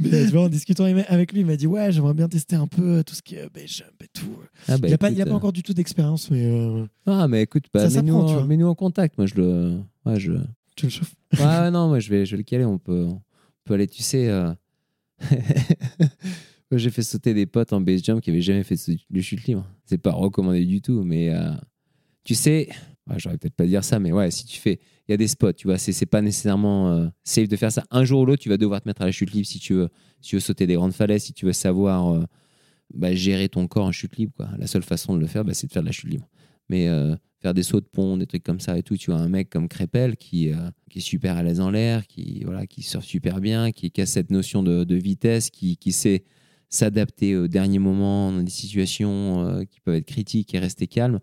[0.00, 2.66] Mais tu vois, en discutant avec lui, il m'a dit Ouais, j'aimerais bien tester un
[2.66, 4.36] peu tout ce qui est base jump et tout.
[4.68, 7.66] Ah, bah, il n'a pas, pas encore du tout d'expérience, mais euh, Ah, mais écoute,
[7.72, 9.16] bah, mets-nous en, mets-nous en contact.
[9.18, 9.78] Moi, je le.
[10.06, 10.32] Ouais, je...
[10.76, 11.14] tu le chauffes.
[11.38, 12.64] ouais, non, moi, je vais, je vais le caler.
[12.64, 13.06] On peut,
[13.64, 14.28] peut aller, tu sais.
[14.28, 14.52] euh,
[16.72, 18.76] J'ai fait sauter des potes en base jump qui n'avaient jamais fait
[19.10, 19.68] de chute libre.
[19.84, 21.52] C'est pas recommandé du tout, mais euh,
[22.24, 22.68] tu sais.
[23.16, 24.80] J'aurais peut-être pas dire ça, mais ouais, si tu fais.
[25.06, 27.84] Il y a des spots, tu vois, c'est pas nécessairement euh, safe de faire ça.
[27.90, 29.74] Un jour ou l'autre, tu vas devoir te mettre à la chute libre si tu
[29.74, 29.90] veux,
[30.40, 32.26] sauter des grandes falaises, si tu veux savoir
[32.94, 34.32] bah, gérer ton corps en chute libre.
[34.58, 36.26] La seule façon de le faire, bah, c'est de faire de la chute libre.
[36.70, 36.88] Mais
[37.44, 39.50] faire des sauts de pont, des trucs comme ça et tout, tu vois, un mec
[39.50, 40.56] comme Crépel qui, euh,
[40.88, 44.00] qui est super à l'aise en l'air, qui, voilà, qui surfe super bien, qui, qui
[44.00, 46.24] a cette notion de, vitesse, qui, sait
[46.70, 51.20] s'adapter au dernier moment dans des situations euh, qui peuvent être critiques et rester calme.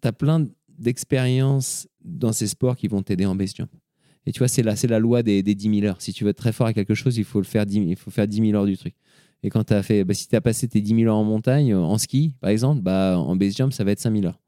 [0.00, 0.46] Tu as plein
[0.78, 3.70] d'expériences dans ces sports qui vont t'aider en base jump.
[4.24, 6.00] Et tu vois, c'est la, loi des, des 10 000 heures.
[6.00, 7.96] Si tu veux être très fort à quelque chose, il faut, faire 10, 000 il
[7.96, 8.94] faut faire 10 000 heures du truc.
[9.42, 11.24] Et quand tu as fait, bah, si tu as passé tes 10 000 heures en
[11.24, 14.40] montagne, en ski, par exemple, bah, en base jump, ça va être 5 000 heures.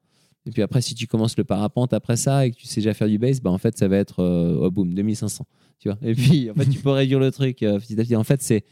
[0.49, 2.95] Et puis après, si tu commences le parapente après ça et que tu sais déjà
[2.95, 5.47] faire du base, bah, en fait, ça va être, euh, oh, boum, 2500.
[5.79, 8.17] Tu vois et puis, en fait, tu peux réduire le truc euh, petit à petit.
[8.17, 8.65] En fait, c'est.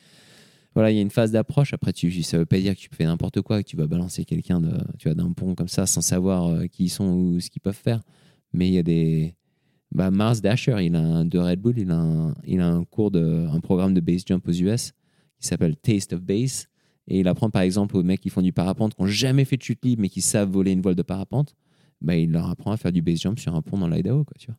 [0.72, 1.74] voilà, il y a une phase d'approche.
[1.74, 4.24] Après, tu, ça veut pas dire que tu fais n'importe quoi, que tu vas balancer
[4.24, 7.50] quelqu'un de, tu d'un pont comme ça sans savoir euh, qui ils sont ou ce
[7.50, 8.00] qu'ils peuvent faire.
[8.54, 9.34] Mais il y a des,
[9.92, 13.10] bah, Mars Dasher, il a de Red Bull, il a un, il a un cours
[13.10, 14.92] de, un programme de base jump aux US
[15.38, 16.68] qui s'appelle Taste of Base.
[17.06, 19.58] Et il apprend par exemple aux mecs qui font du parapente, qui n'ont jamais fait
[19.58, 21.54] de chute libre, mais qui savent voler une voile de parapente.
[22.00, 24.34] Bah, il leur apprend à faire du base jump sur un pont dans l'Idaho, quoi,
[24.38, 24.56] tu vois.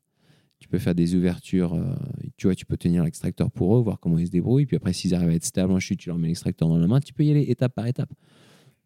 [0.59, 1.93] Tu peux faire des ouvertures, euh,
[2.35, 4.65] tu vois, tu peux tenir l'extracteur pour eux, voir comment ils se débrouillent.
[4.65, 6.87] Puis après, s'ils arrivent à être stables en chute, tu leur mets l'extracteur dans la
[6.87, 6.99] main.
[6.99, 8.11] Tu peux y aller étape par étape.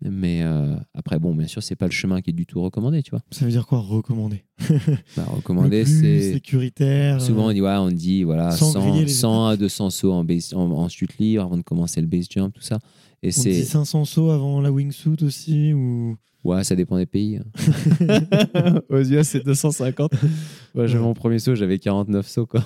[0.04, 3.04] Mais euh, après, bon, bien sûr, c'est pas le chemin qui est du tout recommandé,
[3.04, 3.22] tu vois.
[3.32, 4.44] Ça veut dire quoi recommander?
[5.16, 5.28] Bah,
[5.70, 6.34] plus c'est.
[6.34, 7.22] sécuritaire.
[7.22, 9.90] Souvent, on euh, dit, ouais, on dit voilà, Sans 100, griller les 100 à 200
[9.92, 12.80] sauts en, base, en, en chute libre avant de commencer le base jump, tout ça.
[13.24, 13.64] Et on dit c'est.
[13.64, 16.18] 500 sauts avant la wingsuit aussi ou?
[16.44, 17.38] Ouais, ça dépend des pays.
[17.38, 18.80] hein.
[18.90, 20.12] Aux US, c'est 250.
[20.74, 21.04] Ouais, j'ai Ouais.
[21.04, 22.64] mon premier saut, j'avais 49 sauts, quoi.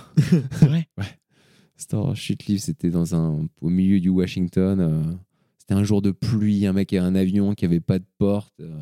[0.51, 0.87] C'est vrai?
[1.75, 4.79] C'était en chute libre, c'était dans un, au milieu du Washington.
[4.79, 5.01] euh,
[5.67, 8.53] c'était un jour de pluie, un mec avait un avion qui avait pas de porte.
[8.61, 8.81] euh,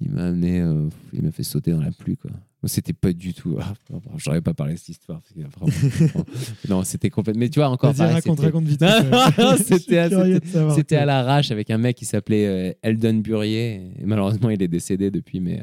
[0.00, 2.30] il m'a amené, euh, il m'a fait sauter dans la pluie, quoi.
[2.66, 3.56] C'était pas du tout.
[3.60, 3.74] Ah,
[4.16, 5.20] J'aurais pas parlé de cette histoire.
[5.20, 6.24] parce que vraiment-
[6.68, 7.40] non, c'était complètement.
[7.40, 8.80] Mais tu vois, encore pareil, raconte, c'était- raconte vite.
[10.76, 13.92] C'était- à l'arrache avec un mec qui s'appelait euh, Eldon Burier.
[13.98, 15.62] Et malheureusement, il est décédé depuis, mais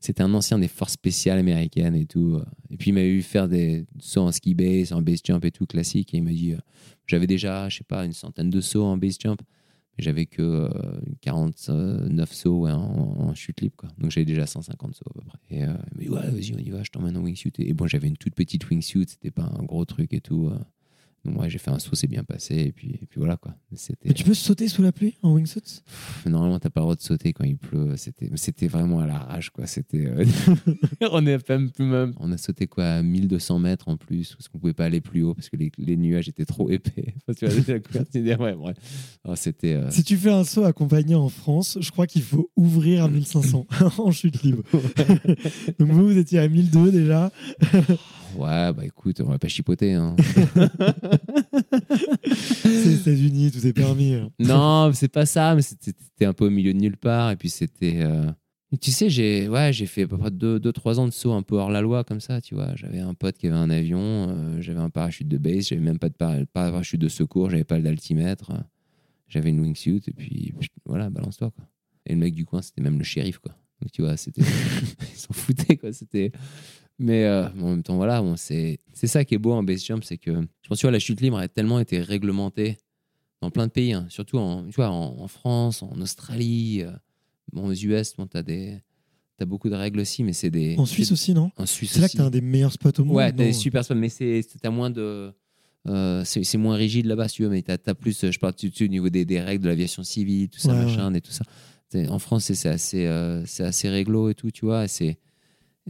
[0.00, 2.40] c'était un ancien des forces spéciales américaines et tout.
[2.70, 5.50] Et puis, il m'a eu faire des sauts en ski base, en base jump et
[5.50, 6.12] tout classique.
[6.14, 6.58] Et il m'a dit, euh,
[7.06, 9.40] j'avais déjà, je sais pas, une centaine de sauts en base jump.
[10.00, 13.76] J'avais que euh, 49 sauts ouais, en, chute libre.
[13.76, 13.88] Quoi.
[13.98, 15.38] Donc, j'avais déjà 150 sauts à peu près.
[15.50, 17.52] Et euh, ouais, vas-y, on y va, je t'emmène en wingsuit.
[17.58, 20.48] Et bon, j'avais une toute petite wingsuit, c'était pas un gros truc et tout.
[20.48, 20.58] euh.
[21.24, 22.54] Donc, ouais, j'ai fait un saut, c'est bien passé.
[22.56, 23.54] Et puis, et puis voilà, quoi.
[23.74, 24.08] C'était.
[24.08, 25.82] Mais tu peux sauter sous la pluie en wingsuit?
[26.26, 27.94] Normalement, t'as pas le droit de sauter quand il pleut.
[27.96, 29.66] C'était, c'était vraiment à l'arrache, quoi.
[29.66, 30.06] C'était.
[30.06, 30.24] euh,
[31.12, 32.14] on est même plus même.
[32.18, 35.22] On a sauté quoi à 1200 mètres en plus, parce qu'on pouvait pas aller plus
[35.22, 37.14] haut parce que les, les nuages étaient trop épais.
[37.38, 38.76] Tu vois, la couverture, ouais, bref.
[39.24, 39.74] Oh, c'était.
[39.74, 43.08] euh, Si tu fais un saut accompagné en France, je crois qu'il faut ouvrir à
[43.08, 43.66] 1500
[43.98, 44.62] en chute libre.
[45.78, 47.30] Donc vous, vous étiez à 1002 déjà.
[48.40, 49.92] Ouais, bah écoute, on va pas chipoter.
[49.94, 50.16] Hein.
[52.24, 54.14] C'est les États-Unis, tout est permis.
[54.14, 54.30] hein.
[54.38, 57.30] non, c'est pas ça, mais c'était, un peu au milieu de nulle part.
[57.30, 58.00] Et puis c'était.
[58.02, 58.30] euh,
[58.80, 61.70] Tu sais, j'ai ouais, fait à peu près 2-3 ans de saut un peu hors
[61.70, 62.74] la loi comme ça, tu vois.
[62.76, 63.98] J'avais un pote qui avait un avion,
[64.30, 67.80] euh, j'avais un parachute de base, j'avais même pas de parachute de secours, j'avais pas
[67.80, 68.58] d'altimètre, euh,
[69.28, 70.54] j'avais une wingsuit, et puis
[70.86, 71.64] voilà, balance-toi, quoi.
[72.06, 73.54] Et le mec du coin, c'était même le shérif, quoi.
[73.82, 74.42] Donc tu vois, c'était.
[75.14, 75.92] Ils s'en foutaient, quoi.
[75.92, 76.32] C'était.
[77.02, 79.82] Mais euh, en même temps, voilà, bon, c'est c'est ça qui est beau en base
[79.84, 80.32] jump, c'est que
[80.62, 82.76] je pense, tu vois, la chute libre a tellement été réglementée
[83.40, 86.90] dans plein de pays, hein, surtout en, tu vois, en, en France, en Australie, euh,
[87.54, 88.42] bon, aux US, bon, tu as,
[89.40, 90.76] as beaucoup de règles aussi, mais c'est des.
[90.76, 91.50] En Suisse aussi, non?
[91.56, 92.16] En Suisse C'est là que aussi.
[92.18, 93.16] t'as un des meilleurs spots au monde.
[93.16, 93.58] Ouais, t'as des non?
[93.58, 95.32] super spots, mais c'est t'as moins de.
[95.88, 98.52] euh, c'est c'est moins rigide là-bas, si tu veux, mais t'as as plus, je parle
[98.54, 101.32] tout au niveau des, des règles de l'aviation civile, tout ça, Ouais, machin, et tout
[101.32, 101.44] ça.
[102.10, 104.86] En France, c'est c'est assez, euh, c'est assez réglo et tout, tu vois.
[104.86, 105.18] c'est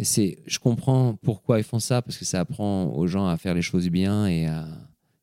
[0.01, 3.37] et c'est, je comprends pourquoi ils font ça, parce que ça apprend aux gens à
[3.37, 4.67] faire les choses bien et à,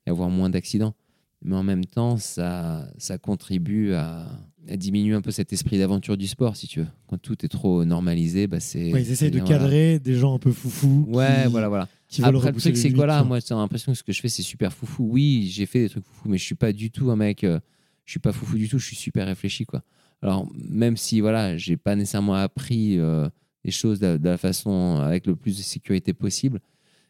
[0.06, 0.94] et avoir moins d'accidents.
[1.42, 4.28] Mais en même temps, ça, ça contribue à,
[4.70, 6.88] à diminuer un peu cet esprit d'aventure du sport, si tu veux.
[7.08, 8.92] Quand tout est trop normalisé, bah c'est.
[8.94, 9.58] Ouais, ils essayent de voilà.
[9.58, 11.06] cadrer des gens un peu foufous.
[11.08, 11.88] Ouais, qui- voilà, voilà.
[12.08, 14.30] Qui Après, le truc, c'est que voilà, moi, j'ai l'impression que ce que je fais,
[14.30, 15.08] c'est super foufou.
[15.12, 17.44] Oui, j'ai fait des trucs foufou, mais je suis pas du tout un mec.
[17.44, 17.60] euh,
[18.06, 19.84] je suis pas foufou du tout, je suis super réfléchi, quoi.
[20.22, 23.28] Alors, même si, voilà, j'ai pas nécessairement appris euh,
[23.68, 26.60] les choses de, de la façon avec le plus de sécurité possible,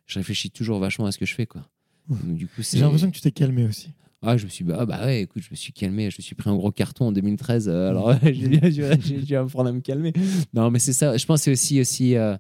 [0.06, 1.62] je réfléchis toujours vachement à ce que je fais, quoi.
[2.10, 2.62] Donc, du coup.
[2.62, 3.92] J'ai l'impression que tu t'es calmé aussi.
[4.24, 6.24] Ah, je me suis bah, ah, bah ouais, écoute, je me suis calmé, je me
[6.24, 7.70] suis pris un gros carton en 2013.
[7.70, 10.12] euh, alors ouais, j'ai dû, apprendre à me calmer.
[10.54, 11.16] Non, mais c'est ça.
[11.16, 12.36] Je pense que c'est aussi aussi euh,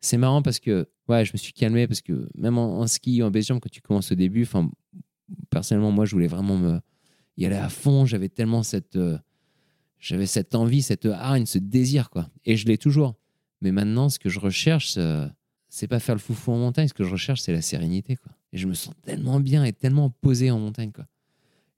[0.00, 3.22] c'est marrant parce que ouais, je me suis calmé parce que même en, en ski,
[3.22, 4.68] en jump, quand tu commences au début, enfin
[5.50, 6.80] personnellement, moi, je voulais vraiment me
[7.36, 8.04] y aller à fond.
[8.04, 9.16] J'avais tellement cette euh,
[10.02, 12.28] j'avais cette envie, cette hargne, ce désir quoi.
[12.44, 13.14] Et je l'ai toujours.
[13.60, 15.28] Mais maintenant, ce que je recherche, euh,
[15.68, 16.88] c'est pas faire le foufou en montagne.
[16.88, 18.32] Ce que je recherche, c'est la sérénité quoi.
[18.52, 21.06] Et je me sens tellement bien et tellement posé en montagne quoi.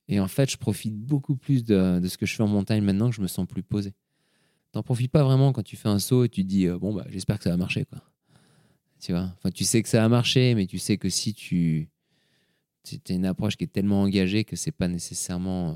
[0.08, 3.10] Et en fait, je profite beaucoup plus de, ce que je fais en montagne maintenant
[3.10, 3.92] que je me sens plus posé.
[4.72, 7.06] T'en profites pas vraiment quand tu fais un saut et tu dis euh, bon bah
[7.10, 8.02] j'espère que ça va marcher quoi.
[9.00, 9.34] Tu vois?
[9.36, 11.90] Enfin, tu sais que ça va marcher, mais tu sais que si tu
[12.90, 15.74] as une approche qui est tellement engagée que c'est pas nécessairement euh,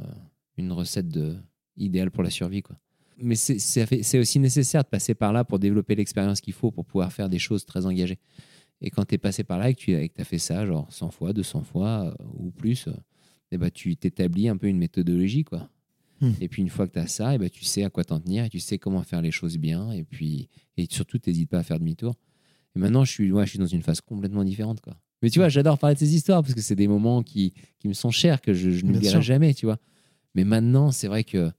[0.56, 1.37] une recette de
[1.78, 2.76] idéale pour la survie quoi.
[3.20, 7.12] Mais c'est- aussi nécessaire de passer par là pour développer l'expérience qu'il faut pour pouvoir
[7.12, 8.18] faire des choses très engagées.
[8.80, 11.10] Et quand tu es passé par là et que tu as fait ça, genre 100
[11.10, 12.92] fois, 200 fois euh, ou plus, euh,
[13.50, 15.42] eh ben, tu t'établis un peu une méthodologie.
[15.42, 15.68] quoi.
[16.20, 16.30] Hmm.
[16.40, 18.20] Et puis une fois que tu as ça, eh ben, tu sais à quoi t'en
[18.20, 19.90] tenir et tu sais comment faire les choses bien.
[19.90, 22.14] Et puis et surtout, tu n'hésites pas à faire demi-tour.
[22.76, 24.80] Et maintenant, je suis, ouais, je suis dans une phase complètement différente.
[24.80, 24.96] Quoi.
[25.22, 27.88] Mais tu vois, j'adore parler de ces histoires parce que c'est des moments qui, qui
[27.88, 29.22] me sont chers, que je, je n'oublierai sûr.
[29.22, 29.78] jamais, tu vois.
[30.36, 31.50] Mais maintenant, c'est vrai que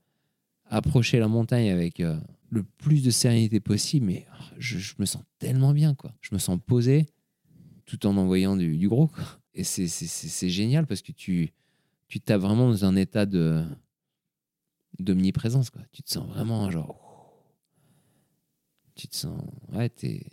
[0.70, 4.26] approcher la montagne avec euh, le plus de sérénité possible, mais
[4.58, 6.14] je, me sens tellement bien, quoi.
[6.20, 7.06] Je me sens posé
[7.84, 9.24] tout en envoyant du, du gros, quoi.
[9.52, 11.52] Et c'est- génial parce que tu
[12.06, 13.64] tu tapes vraiment dans un état de
[14.98, 15.82] d'omniprésence, quoi.
[15.92, 16.98] Tu te sens vraiment genre...
[18.94, 19.40] Tu te sens...
[19.72, 20.26] Ouais, t'es...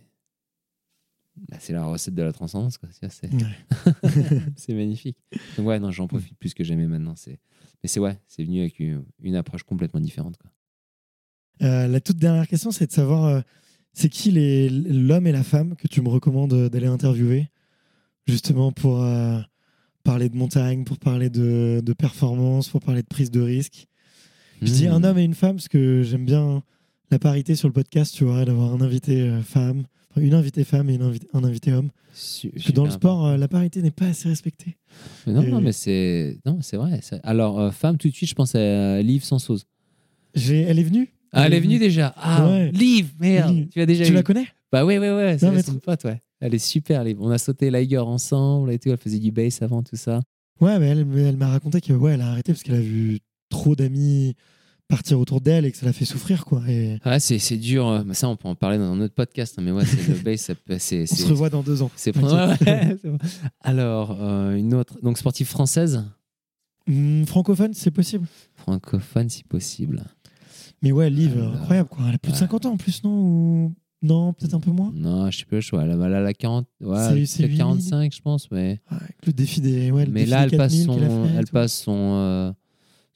[1.50, 2.78] Bah, c'est la recette de la transcendance,
[3.10, 4.74] C'est Ouais.
[4.76, 5.18] magnifique.
[5.58, 7.16] Donc ouais, non, j'en profite plus que jamais maintenant.
[7.16, 7.40] C'est...
[7.84, 10.52] Mais c'est ouais, c'est venu avec une, une approche complètement différente, quoi.
[11.64, 13.42] Euh, la toute dernière question, c'est de savoir euh,
[13.94, 14.32] c'est qui
[14.70, 17.48] l'homme et la femme que tu me recommandes euh, d'aller interviewer,
[18.28, 19.40] justement pour euh,
[20.04, 23.88] parler de montagne, pour parler de, de performance, pour parler de prise de risque.
[24.62, 24.92] Je dis Hmm.
[24.94, 26.64] un homme et une femme parce que j'aime bien
[27.12, 29.84] la parité sur le podcast, tu vois, d'avoir un invité femme,
[30.20, 31.90] une invitée femme et une invité- un invité homme.
[32.14, 34.78] Su- que dans le sport, euh, la parité n'est pas assez respectée.
[35.26, 37.00] Mais non, Et- non, mais c'est non, c'est vrai.
[37.24, 39.66] Alors euh, femme, tout de suite, je pense à Liv Sansoz.
[40.36, 41.10] Elle est venue?
[41.32, 42.14] Ah, elle est venue déjà.
[42.18, 42.72] Ah, Ouais.
[42.72, 43.54] Liv, merde.
[43.56, 43.68] Liv.
[43.70, 44.16] Tu as déjà Tu eu.
[44.16, 44.48] la connais?
[44.72, 44.84] Bah.
[44.88, 46.22] C'est son trop- pote, ouais.
[46.40, 47.18] Elle est super, Liv.
[47.20, 48.72] On a sauté Liger ensemble.
[48.72, 48.90] Et tout.
[48.90, 50.22] Elle faisait du bass avant tout ça.
[50.62, 53.20] Ouais, mais elle, elle m'a raconté que ouais, elle a arrêté parce qu'elle a vu
[53.50, 54.36] trop d'amis
[54.88, 56.62] partir autour d'elle et que ça l'a fait souffrir, quoi.
[56.68, 58.04] Et Ah, c'est dur.
[58.06, 59.56] mais Ça, on peut en parler dans un autre podcast.
[59.58, 61.92] hein, Mais ouais, c'est le peut- c'est on se revoit dans deux ans.
[61.96, 63.18] C'est ouais, ouais, bon.
[63.62, 64.98] Alors, euh, une autre.
[65.02, 66.04] Donc, sportive française,
[66.90, 68.26] Hmm, francophone, c'est possible.
[68.56, 70.04] francophone si possible.
[70.82, 72.06] Mais ouais, Liv, Alors, incroyable, quoi.
[72.08, 72.40] Elle a plus de ouais.
[72.42, 73.74] 50 ans en plus, non Ou...
[74.04, 74.92] Non, peut-être un peu moins.
[74.96, 75.84] Non, je sais pas, je vois.
[75.84, 77.58] Elle a, la 40, C'est- ouais, c'est peut-être 8000.
[77.58, 78.50] 45, je pense.
[78.52, 79.90] Mais, Ouais, avec le défi des.
[79.92, 82.52] Ouais, le mais défi là, des elle passe, 4000 son, elle passe son, euh,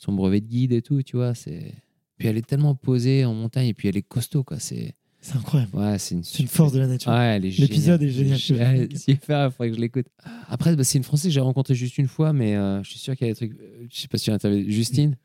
[0.04, 1.36] son brevet de guide et tout, tu vois.
[1.36, 1.74] c'est
[2.18, 4.58] Puis elle est tellement posée en montagne et puis elle est costaud, quoi.
[4.60, 5.76] C'est C'est incroyable.
[5.78, 7.12] ouais, c'est une, force de la nature.
[7.12, 8.40] Ouais, elle est L'épisode est génial.
[8.40, 10.08] Super, il faudrait que je l'écoute.
[10.50, 13.00] Après, bah, c'est une Française que j'ai rencontrée juste une fois, mais euh, je suis
[13.00, 13.54] sûr qu'il y a des trucs.
[13.60, 15.16] euh, Je sais pas si tu as interviewé Justine?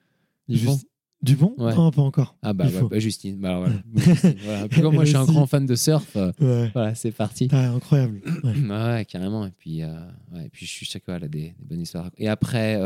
[0.49, 0.73] Dupont?
[0.73, 0.87] Juste-
[1.23, 1.75] Dupont Ouais.
[1.75, 2.37] Non, pas encore.
[2.43, 3.39] Ah bah, bah, bah, Justine.
[3.39, 3.83] Bah, alors, voilà.
[3.97, 4.69] Justine, voilà.
[4.69, 6.71] Puis comme moi je suis un grand fan de surf, euh, Ouais.
[6.75, 7.49] voilà, c'est parti.
[7.53, 8.21] Ah, incroyable.
[8.45, 8.53] Ouais.
[8.69, 9.47] Ouais, carrément.
[9.47, 9.89] Et puis, euh,
[10.45, 12.11] et puis je suis sûr qu'elle a des, des bonnes histoires.
[12.19, 12.77] Et après,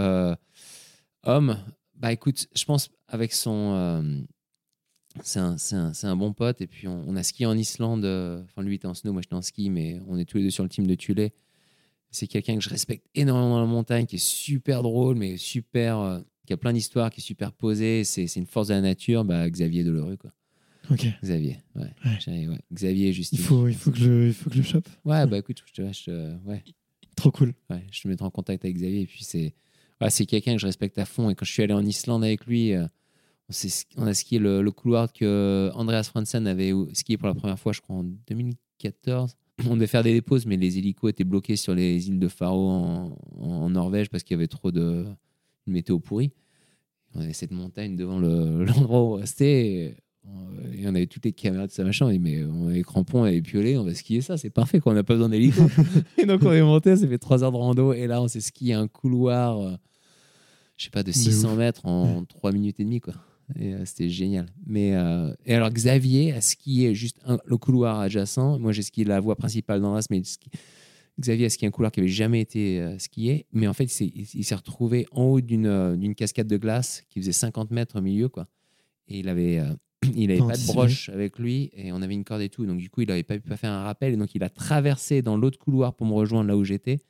[1.25, 1.57] homme,
[2.01, 3.73] bah écoute, je pense avec son.
[3.75, 4.21] euh,
[5.23, 6.61] c'est un, un- un bon pote.
[6.61, 8.05] Et puis on, on a skié en Islande.
[8.05, 10.45] euh, Enfin, lui était en snow, moi j'étais en ski, mais on est tous les
[10.45, 11.33] deux sur le team de Tulé.
[12.11, 15.99] C'est quelqu'un que je respecte énormément dans la montagne, qui est super drôle, mais super.
[16.01, 18.03] euh, qui a plein d'histoires, qui est super posé.
[18.03, 19.25] C'est une force de la nature.
[19.25, 20.33] Bah, Xavier Delerue, quoi.
[20.91, 21.07] Ok.
[21.23, 21.93] Xavier, ouais.
[22.05, 22.49] Ouais.
[22.49, 22.59] Ouais.
[22.73, 23.39] Xavier Justine.
[23.39, 24.89] Il faut, il, faut que je, il faut que je le chope.
[25.05, 26.65] Ouais, bah écoute, je te, je ouais.
[27.15, 27.55] Trop cool.
[27.69, 29.03] Ouais, je te mettrai en contact avec Xavier.
[29.03, 29.55] Et puis, c'est
[30.01, 31.31] ouais, c'est quelqu'un que je respecte à fond.
[31.31, 32.87] Et quand je suis allé en Islande avec lui, euh,
[33.97, 37.73] on, a skié le, le couloir que Andreas Fransen avait skié pour la première fois,
[37.73, 39.37] je crois, en 2014.
[39.69, 42.69] On devait faire des déposes, mais les hélicos étaient bloqués sur les îles de Faro
[42.69, 45.05] en, en Norvège parce qu'il y avait trop de
[45.67, 46.33] une météo pourrie.
[47.15, 49.67] On avait cette montagne devant le- l'endroit où on restait.
[49.67, 52.07] Et, euh, et on avait toutes les caméras de ça machin.
[52.07, 54.37] On dit, mais on a les crampons, on a les piolets, on va skier ça,
[54.37, 54.93] c'est parfait, quoi.
[54.93, 55.63] on n'a pas besoin d'hélico.
[56.19, 57.93] et donc on est monté, ça fait 3 heures de rando.
[57.93, 59.77] Et là, on s'est skié un couloir, euh,
[60.81, 63.13] je sais pas, de 600 mètres en 3 minutes et demie, quoi.
[63.59, 64.47] Et euh, c'était génial.
[64.67, 68.59] Mais, euh, et alors, Xavier a skié juste un- le couloir adjacent.
[68.59, 70.49] Moi, j'ai skié la voie principale d'Andras, mais ski-
[71.21, 73.45] Xavier a skié un couloir qui avait jamais été euh, skié.
[73.53, 77.73] Mais en fait, il s'est- retrouvé en haut d'une cascade de glace qui faisait 50
[77.73, 78.47] mètres au milieu, quoi.
[79.09, 79.61] Et il avait,
[80.17, 82.65] il avait Pas de broche avec lui et on avait une corde et tout.
[82.65, 84.15] Donc, du coup, il avait pas pu faire un rappel.
[84.15, 87.01] Et donc, il a traversé dans l'autre couloir pour me rejoindre là où j'étais.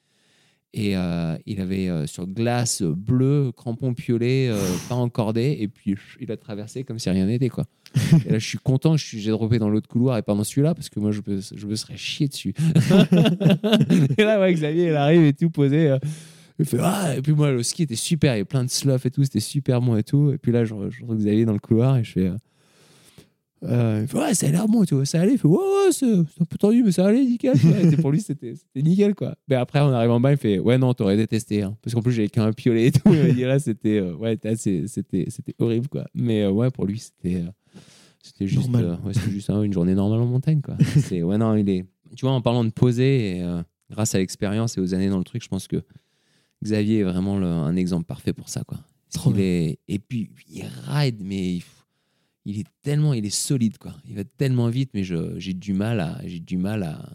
[0.73, 4.57] Et euh, il avait euh, sur glace euh, bleue, crampon piolet, euh,
[4.89, 5.57] pas encordé.
[5.61, 7.49] Et puis il a traversé comme si rien n'était.
[7.49, 7.65] quoi.
[8.27, 10.75] et là, je suis content que j'ai droppé dans l'autre couloir et pas dans celui-là
[10.75, 12.55] parce que moi, je me, je me serais chié dessus.
[14.17, 15.97] et là, ouais, Xavier, il arrive et tout posé.
[16.61, 18.35] il fait, ah, et puis moi, le ski était super.
[18.35, 19.25] Il y avait plein de slough et tout.
[19.25, 20.31] C'était super bon et tout.
[20.31, 22.31] Et puis là, je, je retrouve Xavier dans le couloir et je fais.
[23.63, 25.33] Euh, il fait, ouais, ça a l'air bon, tu vois, ça allait.
[25.35, 27.57] Il fait, ouais, ouais, c'est un peu tendu, mais ça allait, nickel.
[27.93, 29.37] Et pour lui, c'était nickel, quoi.
[29.49, 31.63] Mais après, on arrive en bas, il fait, ouais, non, t'aurais détesté.
[31.63, 31.77] hein.
[31.83, 33.01] Parce qu'en plus, j'avais qu'un piolet et tout.
[33.07, 36.07] Il m'a dit, là, c'était euh, ouais, c'était horrible, quoi.
[36.15, 37.45] Mais euh, ouais, pour lui, c'était
[38.23, 38.83] c'était juste, ouais,
[39.49, 40.77] hein, une journée normale en montagne, quoi.
[40.97, 41.85] C'est, ouais, non, il est.
[42.17, 43.45] Tu vois, en parlant de poser, et,
[43.91, 45.83] grâce à l'expérience et aux années dans le truc, je pense que
[46.63, 48.79] Xavier est vraiment le- un exemple parfait pour ça, quoi.
[49.13, 51.63] Trop est, et puis, il ride, mais il,
[52.45, 53.95] il est tellement, il est solide, quoi.
[54.05, 57.13] Il va tellement vite, mais j'ai du mal à, j'ai du mal à,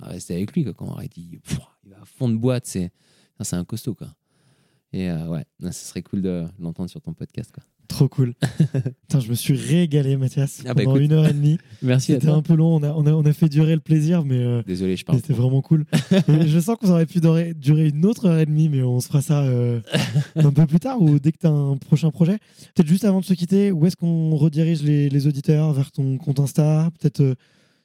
[0.00, 0.74] rester avec lui, quoi.
[0.74, 1.40] Quand on arrête, il,
[1.84, 2.92] il va à fond de boîte, c'est,
[3.40, 4.14] c'est un costaud, quoi.
[4.92, 7.64] Et euh, ouais, ce serait cool de l'entendre sur ton podcast, quoi.
[7.88, 8.34] Trop cool.
[9.08, 11.04] Putain, je me suis régalé, Mathias, Ah bah pendant écoute.
[11.06, 11.56] une heure et demie.
[11.82, 14.24] Merci C'était un peu long, on a, on, a, on a fait durer le plaisir,
[14.24, 15.18] mais euh, Désolé, je parle.
[15.18, 15.86] c'était vraiment cool.
[16.46, 19.08] Je sens qu'on aurait pu durer, durer une autre heure et demie, mais on se
[19.08, 19.80] fera ça euh,
[20.36, 22.38] un peu plus tard ou dès que tu as un prochain projet.
[22.74, 26.18] Peut-être juste avant de se quitter, où est-ce qu'on redirige les, les auditeurs vers ton
[26.18, 26.90] compte Insta?
[27.00, 27.34] Peut-être euh,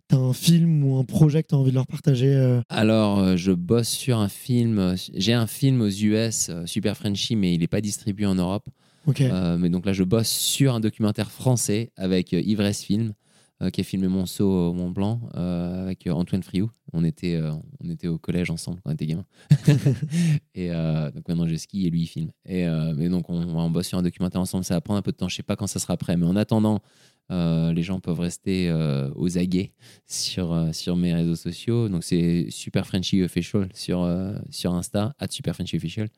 [0.10, 2.60] tu as un film ou un projet que tu as envie de leur partager euh,
[2.68, 4.95] Alors, euh, je bosse sur un film.
[5.16, 8.68] J'ai un film aux US, euh, Super Frenchy, mais il n'est pas distribué en Europe.
[9.08, 13.14] Euh, mais donc là, je bosse sur un documentaire français avec euh, Ivresse Film,
[13.62, 16.70] euh, qui a filmé Mon saut au Mont Blanc avec Antoine Friou.
[16.93, 17.39] On était,
[17.80, 19.26] on était au collège ensemble quand on était gamin.
[20.56, 22.32] et donc maintenant, je skie et lui, il filme.
[22.45, 24.64] Et, mais donc, on, on bosse sur un documentaire ensemble.
[24.64, 25.28] Ça va prendre un peu de temps.
[25.28, 26.18] Je sais pas quand ça sera prêt.
[26.18, 26.82] Mais en attendant,
[27.30, 28.72] les gens peuvent rester
[29.16, 29.74] aux aguets
[30.06, 31.89] sur, sur mes réseaux sociaux.
[31.89, 34.08] Donc, c'est Super Frenchy Official sur,
[34.51, 36.10] sur Insta, at Super Frenchy Official.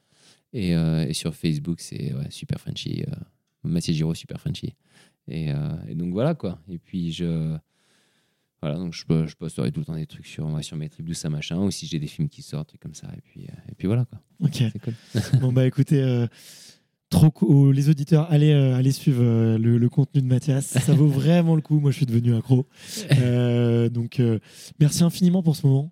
[0.56, 3.16] Et, euh, et sur Facebook, c'est ouais, Super Frenchy, euh,
[3.64, 4.74] Mathieu Giraud, Super Frenchy.
[5.28, 5.56] Et, euh,
[5.88, 6.60] et donc voilà quoi.
[6.70, 7.58] Et puis je.
[8.62, 11.14] Voilà, donc je, je posterai tout le temps des trucs sur, sur mes tripes, tout
[11.14, 13.08] ça machin, ou si j'ai des films qui sortent, trucs comme ça.
[13.16, 14.20] Et puis, et puis voilà quoi.
[14.40, 14.64] Ok.
[14.82, 14.94] Cool.
[15.40, 16.28] bon, bah écoutez,
[17.10, 17.76] trop cool.
[17.76, 20.66] Les auditeurs, allez, euh, allez suivre euh, le, le contenu de Mathias.
[20.66, 21.80] Ça vaut vraiment le coup.
[21.80, 22.68] Moi, je suis devenu accro.
[23.18, 24.22] Euh, donc,
[24.80, 25.92] merci infiniment pour ce moment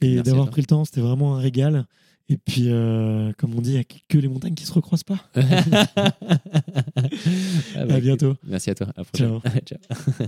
[0.00, 0.84] et d'avoir pris le temps.
[0.84, 1.86] C'était vraiment un régal.
[2.32, 5.04] Et puis, euh, comme on dit, il n'y a que les montagnes qui se recroisent
[5.04, 5.18] pas.
[7.76, 8.36] Ah bah, à bientôt.
[8.44, 8.86] Merci à toi.
[8.96, 9.38] À prochaine.
[9.66, 9.80] Ciao.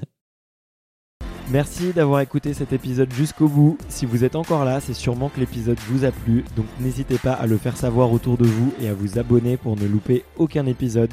[1.51, 3.79] Merci d'avoir écouté cet épisode jusqu'au bout.
[3.89, 7.33] Si vous êtes encore là, c'est sûrement que l'épisode vous a plu, donc n'hésitez pas
[7.33, 10.67] à le faire savoir autour de vous et à vous abonner pour ne louper aucun
[10.67, 11.13] épisode.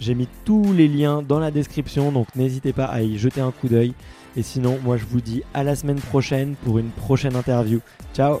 [0.00, 3.52] J'ai mis tous les liens dans la description, donc n'hésitez pas à y jeter un
[3.52, 3.92] coup d'œil.
[4.36, 7.80] Et sinon, moi je vous dis à la semaine prochaine pour une prochaine interview.
[8.14, 8.40] Ciao